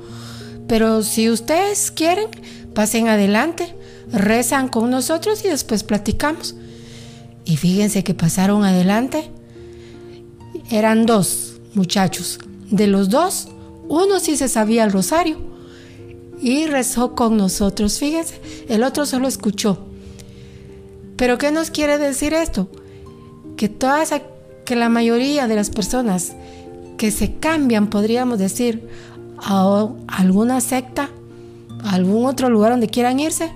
Pero 0.68 1.02
si 1.02 1.30
ustedes 1.30 1.90
quieren, 1.90 2.28
pasen 2.74 3.08
adelante, 3.08 3.74
rezan 4.12 4.68
con 4.68 4.90
nosotros 4.90 5.44
y 5.44 5.48
después 5.48 5.84
platicamos. 5.84 6.54
Y 7.44 7.56
fíjense 7.56 8.02
que 8.02 8.14
pasaron 8.14 8.64
adelante. 8.64 9.30
Eran 10.70 11.06
dos 11.06 11.60
muchachos. 11.74 12.38
De 12.70 12.88
los 12.88 13.10
dos, 13.10 13.48
uno 13.88 14.20
sí 14.20 14.36
se 14.36 14.48
sabía 14.48 14.84
el 14.84 14.92
rosario 14.92 15.38
y 16.40 16.66
rezó 16.66 17.14
con 17.14 17.36
nosotros, 17.36 17.98
fíjense, 17.98 18.40
el 18.68 18.82
otro 18.82 19.06
solo 19.06 19.28
escuchó. 19.28 19.78
Pero 21.16 21.38
¿qué 21.38 21.50
nos 21.50 21.70
quiere 21.70 21.98
decir 21.98 22.34
esto? 22.34 22.68
Que 23.56 23.68
todas, 23.68 24.14
que 24.64 24.76
la 24.76 24.88
mayoría 24.88 25.48
de 25.48 25.56
las 25.56 25.70
personas 25.70 26.34
que 26.98 27.10
se 27.10 27.34
cambian, 27.36 27.88
podríamos 27.88 28.38
decir, 28.38 28.88
a 29.38 29.88
alguna 30.08 30.60
secta, 30.60 31.10
algún 31.84 32.26
otro 32.26 32.50
lugar 32.50 32.72
donde 32.72 32.88
quieran 32.88 33.20
irse, 33.20 33.50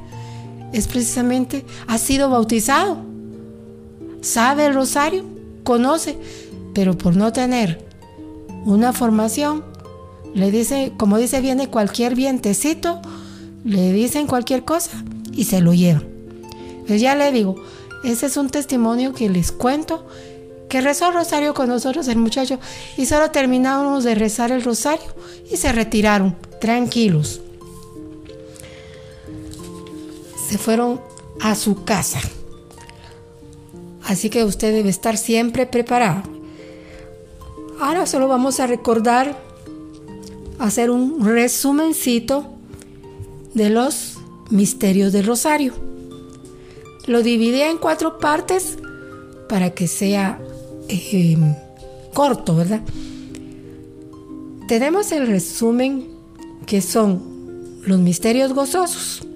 es 0.73 0.87
precisamente, 0.87 1.65
ha 1.87 1.99
sido 1.99 2.31
bautizado, 2.31 2.99
sabe 4.21 4.67
el 4.67 4.75
rosario, 4.75 5.25
conoce, 5.65 6.17
pero 6.75 6.97
por 6.97 7.17
no 7.17 7.33
tener 7.33 7.85
una 8.65 8.93
formación, 8.93 9.65
le 10.35 10.51
dice, 10.51 10.93
como 10.97 11.19
dice, 11.19 11.41
viene 11.41 11.69
cualquier 11.69 12.15
vientecito, 12.15 13.01
le 13.65 13.93
dicen 13.93 14.27
cualquier 14.27 14.65
cosa 14.65 15.03
y 15.33 15.45
se 15.45 15.61
lo 15.61 15.75
llevan. 15.75 16.05
Pues 16.87 17.01
ya 17.01 17.15
le 17.15 17.31
digo, 17.33 17.57
ese 18.05 18.27
es 18.27 18.37
un 18.37 18.51
testimonio 18.51 19.13
que 19.13 19.29
les 19.29 19.53
cuento, 19.53 20.07
que 20.69 20.81
rezó 20.81 21.09
el 21.09 21.15
rosario 21.15 21.53
con 21.53 21.69
nosotros 21.69 22.09
el 22.09 22.19
muchacho 22.19 22.59
y 22.97 23.07
solo 23.07 23.31
terminamos 23.31 24.05
de 24.05 24.15
rezar 24.15 24.53
el 24.53 24.63
rosario 24.63 25.07
y 25.51 25.57
se 25.57 25.73
retiraron, 25.73 26.37
tranquilos. 26.61 27.41
Se 30.49 30.59
fueron 30.59 31.01
a 31.41 31.55
su 31.55 31.85
casa. 31.85 32.21
Así 34.05 34.31
que 34.31 34.45
usted 34.45 34.73
debe 34.73 34.91
estar 34.91 35.17
siempre 35.17 35.67
preparado. 35.67 36.23
Ahora 37.81 38.07
solo 38.07 38.29
vamos 38.29 38.61
a 38.61 38.67
recordar 38.67 39.50
hacer 40.61 40.91
un 40.91 41.25
resumencito 41.25 42.45
de 43.55 43.71
los 43.71 44.19
misterios 44.51 45.13
del 45.13 45.27
rosario. 45.27 45.73
Lo 47.07 47.23
dividí 47.23 47.63
en 47.63 47.79
cuatro 47.79 48.19
partes 48.19 48.77
para 49.49 49.71
que 49.71 49.89
sea 49.89 50.39
eh, 50.89 51.37
corto, 52.13 52.55
¿verdad? 52.55 52.83
Tenemos 54.69 55.11
el 55.13 55.27
resumen 55.27 56.09
que 56.67 56.83
son 56.83 57.81
los 57.87 57.99
misterios 57.99 58.53
gozosos. 58.53 59.27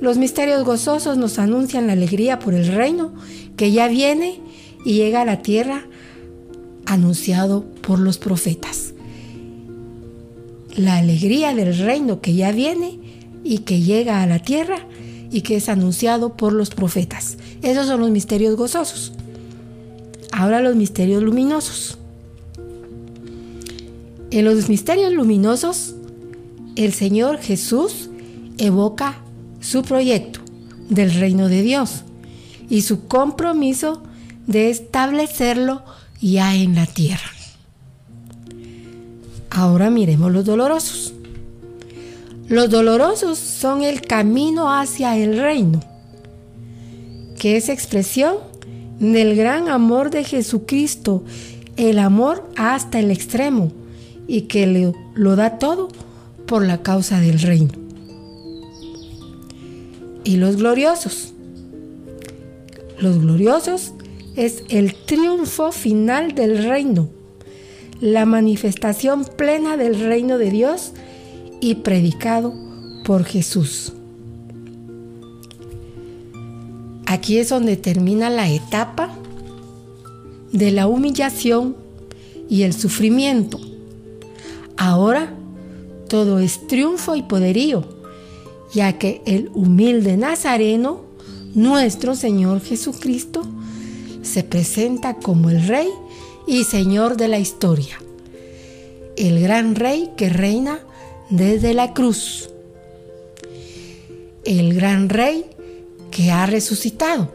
Los 0.00 0.16
misterios 0.16 0.64
gozosos 0.64 1.18
nos 1.18 1.38
anuncian 1.40 1.88
la 1.88 1.92
alegría 1.94 2.38
por 2.38 2.54
el 2.54 2.68
reino 2.68 3.12
que 3.56 3.72
ya 3.72 3.88
viene 3.88 4.40
y 4.84 4.94
llega 4.94 5.22
a 5.22 5.24
la 5.24 5.42
tierra 5.42 5.86
anunciado 6.86 7.64
por 7.82 7.98
los 7.98 8.18
profetas 8.18 8.93
la 10.76 10.96
alegría 10.96 11.54
del 11.54 11.76
reino 11.76 12.20
que 12.20 12.34
ya 12.34 12.52
viene 12.52 12.98
y 13.44 13.58
que 13.58 13.80
llega 13.80 14.22
a 14.22 14.26
la 14.26 14.38
tierra 14.38 14.86
y 15.30 15.42
que 15.42 15.56
es 15.56 15.68
anunciado 15.68 16.36
por 16.36 16.52
los 16.52 16.70
profetas. 16.70 17.36
Esos 17.62 17.86
son 17.86 18.00
los 18.00 18.10
misterios 18.10 18.56
gozosos. 18.56 19.12
Ahora 20.32 20.60
los 20.60 20.76
misterios 20.76 21.22
luminosos. 21.22 21.98
En 24.30 24.44
los 24.44 24.68
misterios 24.68 25.12
luminosos, 25.12 25.94
el 26.76 26.92
Señor 26.92 27.38
Jesús 27.38 28.10
evoca 28.58 29.22
su 29.60 29.82
proyecto 29.82 30.40
del 30.88 31.14
reino 31.14 31.48
de 31.48 31.62
Dios 31.62 32.02
y 32.68 32.82
su 32.82 33.06
compromiso 33.06 34.02
de 34.46 34.70
establecerlo 34.70 35.82
ya 36.20 36.54
en 36.54 36.74
la 36.74 36.86
tierra. 36.86 37.33
Ahora 39.54 39.88
miremos 39.88 40.32
los 40.32 40.44
dolorosos. 40.44 41.14
Los 42.48 42.70
dolorosos 42.70 43.38
son 43.38 43.84
el 43.84 44.00
camino 44.00 44.72
hacia 44.72 45.16
el 45.16 45.38
reino, 45.38 45.80
que 47.38 47.56
es 47.56 47.68
expresión 47.68 48.34
del 48.98 49.36
gran 49.36 49.68
amor 49.68 50.10
de 50.10 50.24
Jesucristo, 50.24 51.22
el 51.76 52.00
amor 52.00 52.50
hasta 52.56 52.98
el 52.98 53.12
extremo 53.12 53.70
y 54.26 54.42
que 54.42 54.92
lo 55.14 55.36
da 55.36 55.56
todo 55.60 55.88
por 56.46 56.66
la 56.66 56.82
causa 56.82 57.20
del 57.20 57.40
reino. 57.40 57.72
Y 60.24 60.36
los 60.36 60.56
gloriosos. 60.56 61.32
Los 62.98 63.20
gloriosos 63.20 63.94
es 64.34 64.64
el 64.68 64.96
triunfo 64.96 65.70
final 65.70 66.34
del 66.34 66.64
reino 66.64 67.08
la 68.04 68.26
manifestación 68.26 69.24
plena 69.24 69.78
del 69.78 69.98
reino 69.98 70.36
de 70.36 70.50
Dios 70.50 70.92
y 71.62 71.76
predicado 71.76 72.52
por 73.02 73.24
Jesús. 73.24 73.94
Aquí 77.06 77.38
es 77.38 77.48
donde 77.48 77.78
termina 77.78 78.28
la 78.28 78.50
etapa 78.50 79.08
de 80.52 80.70
la 80.70 80.86
humillación 80.86 81.76
y 82.50 82.64
el 82.64 82.74
sufrimiento. 82.74 83.58
Ahora 84.76 85.32
todo 86.06 86.40
es 86.40 86.66
triunfo 86.66 87.16
y 87.16 87.22
poderío, 87.22 87.84
ya 88.74 88.98
que 88.98 89.22
el 89.24 89.50
humilde 89.54 90.18
Nazareno, 90.18 91.00
nuestro 91.54 92.14
Señor 92.16 92.60
Jesucristo, 92.60 93.44
se 94.20 94.42
presenta 94.42 95.14
como 95.14 95.48
el 95.48 95.66
Rey 95.66 95.88
y 96.46 96.64
Señor 96.64 97.16
de 97.16 97.28
la 97.28 97.38
historia, 97.38 98.00
el 99.16 99.40
gran 99.40 99.74
Rey 99.74 100.10
que 100.16 100.28
reina 100.28 100.80
desde 101.30 101.74
la 101.74 101.94
cruz, 101.94 102.50
el 104.44 104.74
gran 104.74 105.08
Rey 105.08 105.46
que 106.10 106.30
ha 106.30 106.46
resucitado. 106.46 107.30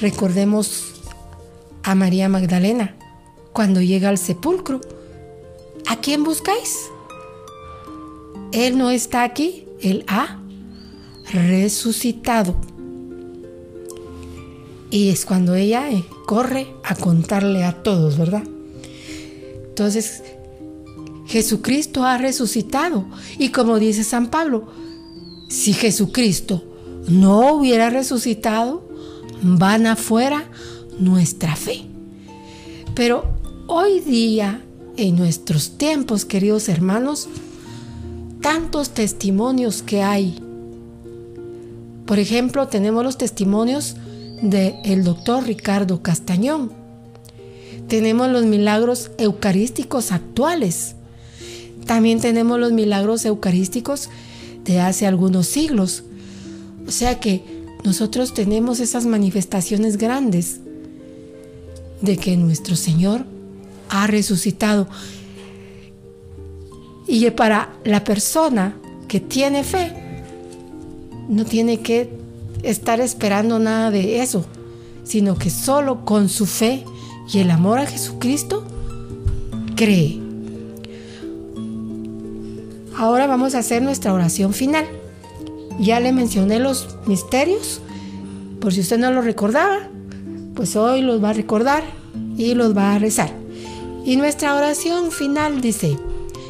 Recordemos 0.00 0.84
a 1.82 1.94
María 1.94 2.28
Magdalena 2.28 2.96
cuando 3.52 3.80
llega 3.80 4.08
al 4.08 4.18
sepulcro. 4.18 4.80
¿A 5.86 5.96
quién 5.96 6.24
buscáis? 6.24 6.90
Él 8.52 8.76
no 8.76 8.90
está 8.90 9.22
aquí, 9.22 9.66
Él 9.80 10.04
ha 10.08 10.40
resucitado. 11.32 12.54
Y 14.90 15.08
es 15.08 15.24
cuando 15.24 15.54
ella 15.54 15.90
eh, 15.90 16.04
corre 16.26 16.68
a 16.84 16.94
contarle 16.94 17.64
a 17.64 17.82
todos, 17.82 18.18
¿verdad? 18.18 18.44
Entonces, 19.68 20.22
Jesucristo 21.26 22.04
ha 22.04 22.18
resucitado. 22.18 23.04
Y 23.38 23.50
como 23.50 23.78
dice 23.78 24.04
San 24.04 24.30
Pablo, 24.30 24.68
si 25.48 25.72
Jesucristo 25.72 26.64
no 27.08 27.54
hubiera 27.54 27.90
resucitado, 27.90 28.88
van 29.42 29.86
afuera 29.86 30.48
nuestra 30.98 31.56
fe. 31.56 31.82
Pero 32.94 33.24
hoy 33.66 34.00
día, 34.00 34.62
en 34.96 35.16
nuestros 35.16 35.76
tiempos, 35.76 36.24
queridos 36.24 36.68
hermanos, 36.68 37.28
tantos 38.40 38.90
testimonios 38.90 39.82
que 39.82 40.02
hay. 40.02 40.40
Por 42.06 42.18
ejemplo, 42.18 42.68
tenemos 42.68 43.04
los 43.04 43.18
testimonios 43.18 43.96
del 44.42 44.74
el 44.84 45.04
doctor 45.04 45.44
Ricardo 45.44 46.02
Castañón. 46.02 46.72
Tenemos 47.88 48.30
los 48.30 48.44
milagros 48.44 49.10
eucarísticos 49.18 50.12
actuales. 50.12 50.96
También 51.86 52.20
tenemos 52.20 52.58
los 52.58 52.72
milagros 52.72 53.24
eucarísticos 53.24 54.08
de 54.64 54.80
hace 54.80 55.06
algunos 55.06 55.46
siglos. 55.46 56.04
O 56.86 56.90
sea 56.90 57.20
que 57.20 57.42
nosotros 57.84 58.34
tenemos 58.34 58.80
esas 58.80 59.06
manifestaciones 59.06 59.96
grandes 59.96 60.60
de 62.00 62.16
que 62.16 62.36
nuestro 62.36 62.74
Señor 62.76 63.24
ha 63.88 64.06
resucitado. 64.06 64.88
Y 67.06 67.30
para 67.30 67.72
la 67.84 68.02
persona 68.02 68.76
que 69.06 69.20
tiene 69.20 69.62
fe, 69.62 69.92
no 71.28 71.44
tiene 71.44 71.80
que 71.80 72.25
estar 72.70 73.00
esperando 73.00 73.58
nada 73.58 73.90
de 73.90 74.22
eso, 74.22 74.44
sino 75.04 75.36
que 75.36 75.50
solo 75.50 76.04
con 76.04 76.28
su 76.28 76.46
fe 76.46 76.84
y 77.32 77.38
el 77.38 77.50
amor 77.50 77.78
a 77.78 77.86
Jesucristo 77.86 78.64
cree. 79.76 80.20
Ahora 82.96 83.26
vamos 83.26 83.54
a 83.54 83.58
hacer 83.58 83.82
nuestra 83.82 84.12
oración 84.12 84.52
final. 84.52 84.86
Ya 85.78 86.00
le 86.00 86.12
mencioné 86.12 86.58
los 86.58 86.96
misterios, 87.06 87.80
por 88.60 88.72
si 88.72 88.80
usted 88.80 88.98
no 88.98 89.10
lo 89.10 89.20
recordaba, 89.20 89.90
pues 90.54 90.74
hoy 90.76 91.02
los 91.02 91.22
va 91.22 91.30
a 91.30 91.34
recordar 91.34 91.84
y 92.38 92.54
los 92.54 92.76
va 92.76 92.94
a 92.94 92.98
rezar. 92.98 93.30
Y 94.04 94.16
nuestra 94.16 94.56
oración 94.56 95.12
final 95.12 95.60
dice, 95.60 95.98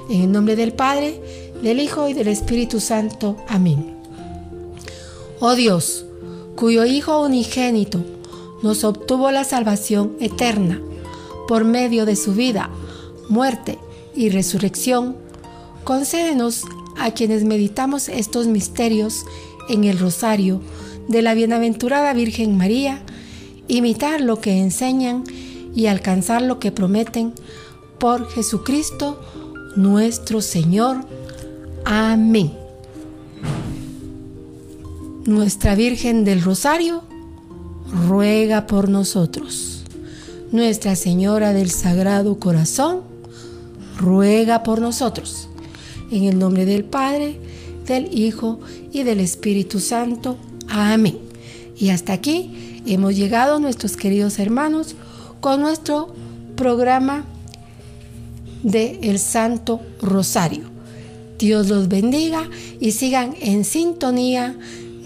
en 0.09 0.23
el 0.23 0.33
nombre 0.33 0.55
del 0.55 0.73
Padre, 0.73 1.21
del 1.63 1.81
Hijo 1.81 2.09
y 2.09 2.13
del 2.13 2.29
Espíritu 2.29 2.81
Santo. 2.81 3.37
Amén. 3.49 3.97
Oh 5.41 5.55
Dios, 5.55 6.06
cuyo 6.57 6.85
Hijo 6.87 7.23
unigénito 7.23 8.03
nos 8.63 8.83
obtuvo 8.83 9.31
la 9.31 9.45
salvación 9.45 10.17
eterna 10.21 10.81
por 11.47 11.65
medio 11.65 12.07
de 12.07 12.17
su 12.17 12.33
vida, 12.33 12.71
muerte 13.29 13.79
y 14.15 14.31
resurrección, 14.31 15.17
concédenos 15.85 16.65
a 16.99 17.11
quienes 17.13 17.45
meditamos 17.45 18.09
estos 18.09 18.47
misterios 18.47 19.25
en 19.69 19.85
el 19.85 19.99
rosario 19.99 20.61
de 21.09 21.23
la 21.23 21.35
bienaventurada 21.35 22.13
Virgen 22.15 22.57
María, 22.57 23.03
imitar 23.69 24.21
lo 24.21 24.41
que 24.41 24.59
enseñan 24.59 25.25
y 25.75 25.87
alcanzar 25.87 26.43
lo 26.43 26.59
que 26.59 26.73
prometen 26.73 27.35
por 27.99 28.29
Jesucristo 28.31 29.21
nuestro 29.77 30.41
Señor. 30.41 31.05
Amén. 31.85 32.66
Nuestra 35.27 35.75
Virgen 35.75 36.25
del 36.25 36.41
Rosario 36.41 37.03
ruega 38.07 38.69
por 38.69 38.89
nosotros. 38.89 39.83
Nuestra 40.53 40.95
Señora 40.95 41.53
del 41.53 41.69
Sagrado 41.71 42.39
Corazón 42.39 43.01
ruega 43.99 44.63
por 44.63 44.81
nosotros. 44.81 45.49
En 46.13 46.23
el 46.23 46.39
nombre 46.39 46.65
del 46.65 46.85
Padre, 46.85 47.41
del 47.89 48.17
Hijo 48.17 48.61
y 48.93 49.03
del 49.03 49.19
Espíritu 49.19 49.81
Santo. 49.81 50.37
Amén. 50.69 51.19
Y 51.77 51.89
hasta 51.89 52.13
aquí 52.13 52.83
hemos 52.87 53.17
llegado, 53.17 53.59
nuestros 53.59 53.97
queridos 53.97 54.39
hermanos, 54.39 54.95
con 55.41 55.61
nuestro 55.61 56.15
programa 56.55 57.25
de 58.63 59.01
El 59.03 59.19
Santo 59.19 59.81
Rosario. 60.01 60.71
Dios 61.37 61.69
los 61.69 61.89
bendiga 61.89 62.49
y 62.79 62.93
sigan 62.93 63.35
en 63.41 63.65
sintonía 63.65 64.57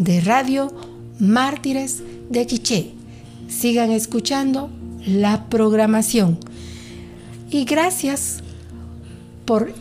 de 0.01 0.23
Radio 0.23 0.73
Mártires 1.19 2.03
de 2.31 2.47
Quiché. 2.47 2.93
Sigan 3.49 3.93
escuchando 3.93 4.71
la 5.07 5.49
programación. 5.49 6.39
Y 7.51 7.65
gracias 7.65 8.39
por 9.45 9.75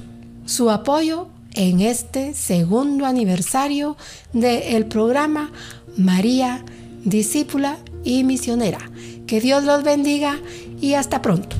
su 0.46 0.70
apoyo 0.70 1.28
en 1.54 1.80
este 1.80 2.34
segundo 2.34 3.06
aniversario 3.06 3.96
del 4.34 4.86
programa 4.86 5.52
María, 5.98 6.66
discípula 7.06 7.78
y 8.04 8.24
misionera. 8.24 8.80
Que 9.26 9.40
Dios 9.40 9.64
los 9.64 9.84
bendiga 9.84 10.38
y 10.82 10.96
hasta 10.96 11.22
pronto. 11.22 11.59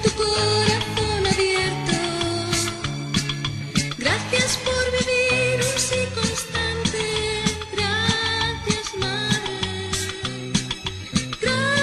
Tu 0.00 0.10
corazón 0.12 1.26
abierto, 1.26 1.96
gracias 3.98 4.56
por 4.64 4.84
vivir 4.98 5.60
un 5.60 5.78
sí 5.78 6.00
constante, 6.14 7.02
gracias, 7.76 8.86
madre, 8.98 9.90
gracias, 11.40 11.82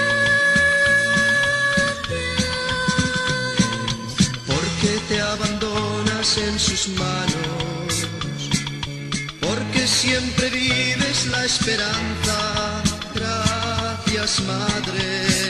porque 4.46 4.90
te 5.08 5.20
abandonas 5.20 6.36
en 6.36 6.58
sus 6.58 6.88
manos, 6.88 8.06
porque 9.40 9.86
siempre 9.86 10.50
vives 10.50 11.26
la 11.26 11.44
esperanza, 11.44 12.82
gracias, 13.14 14.40
madre. 14.42 15.49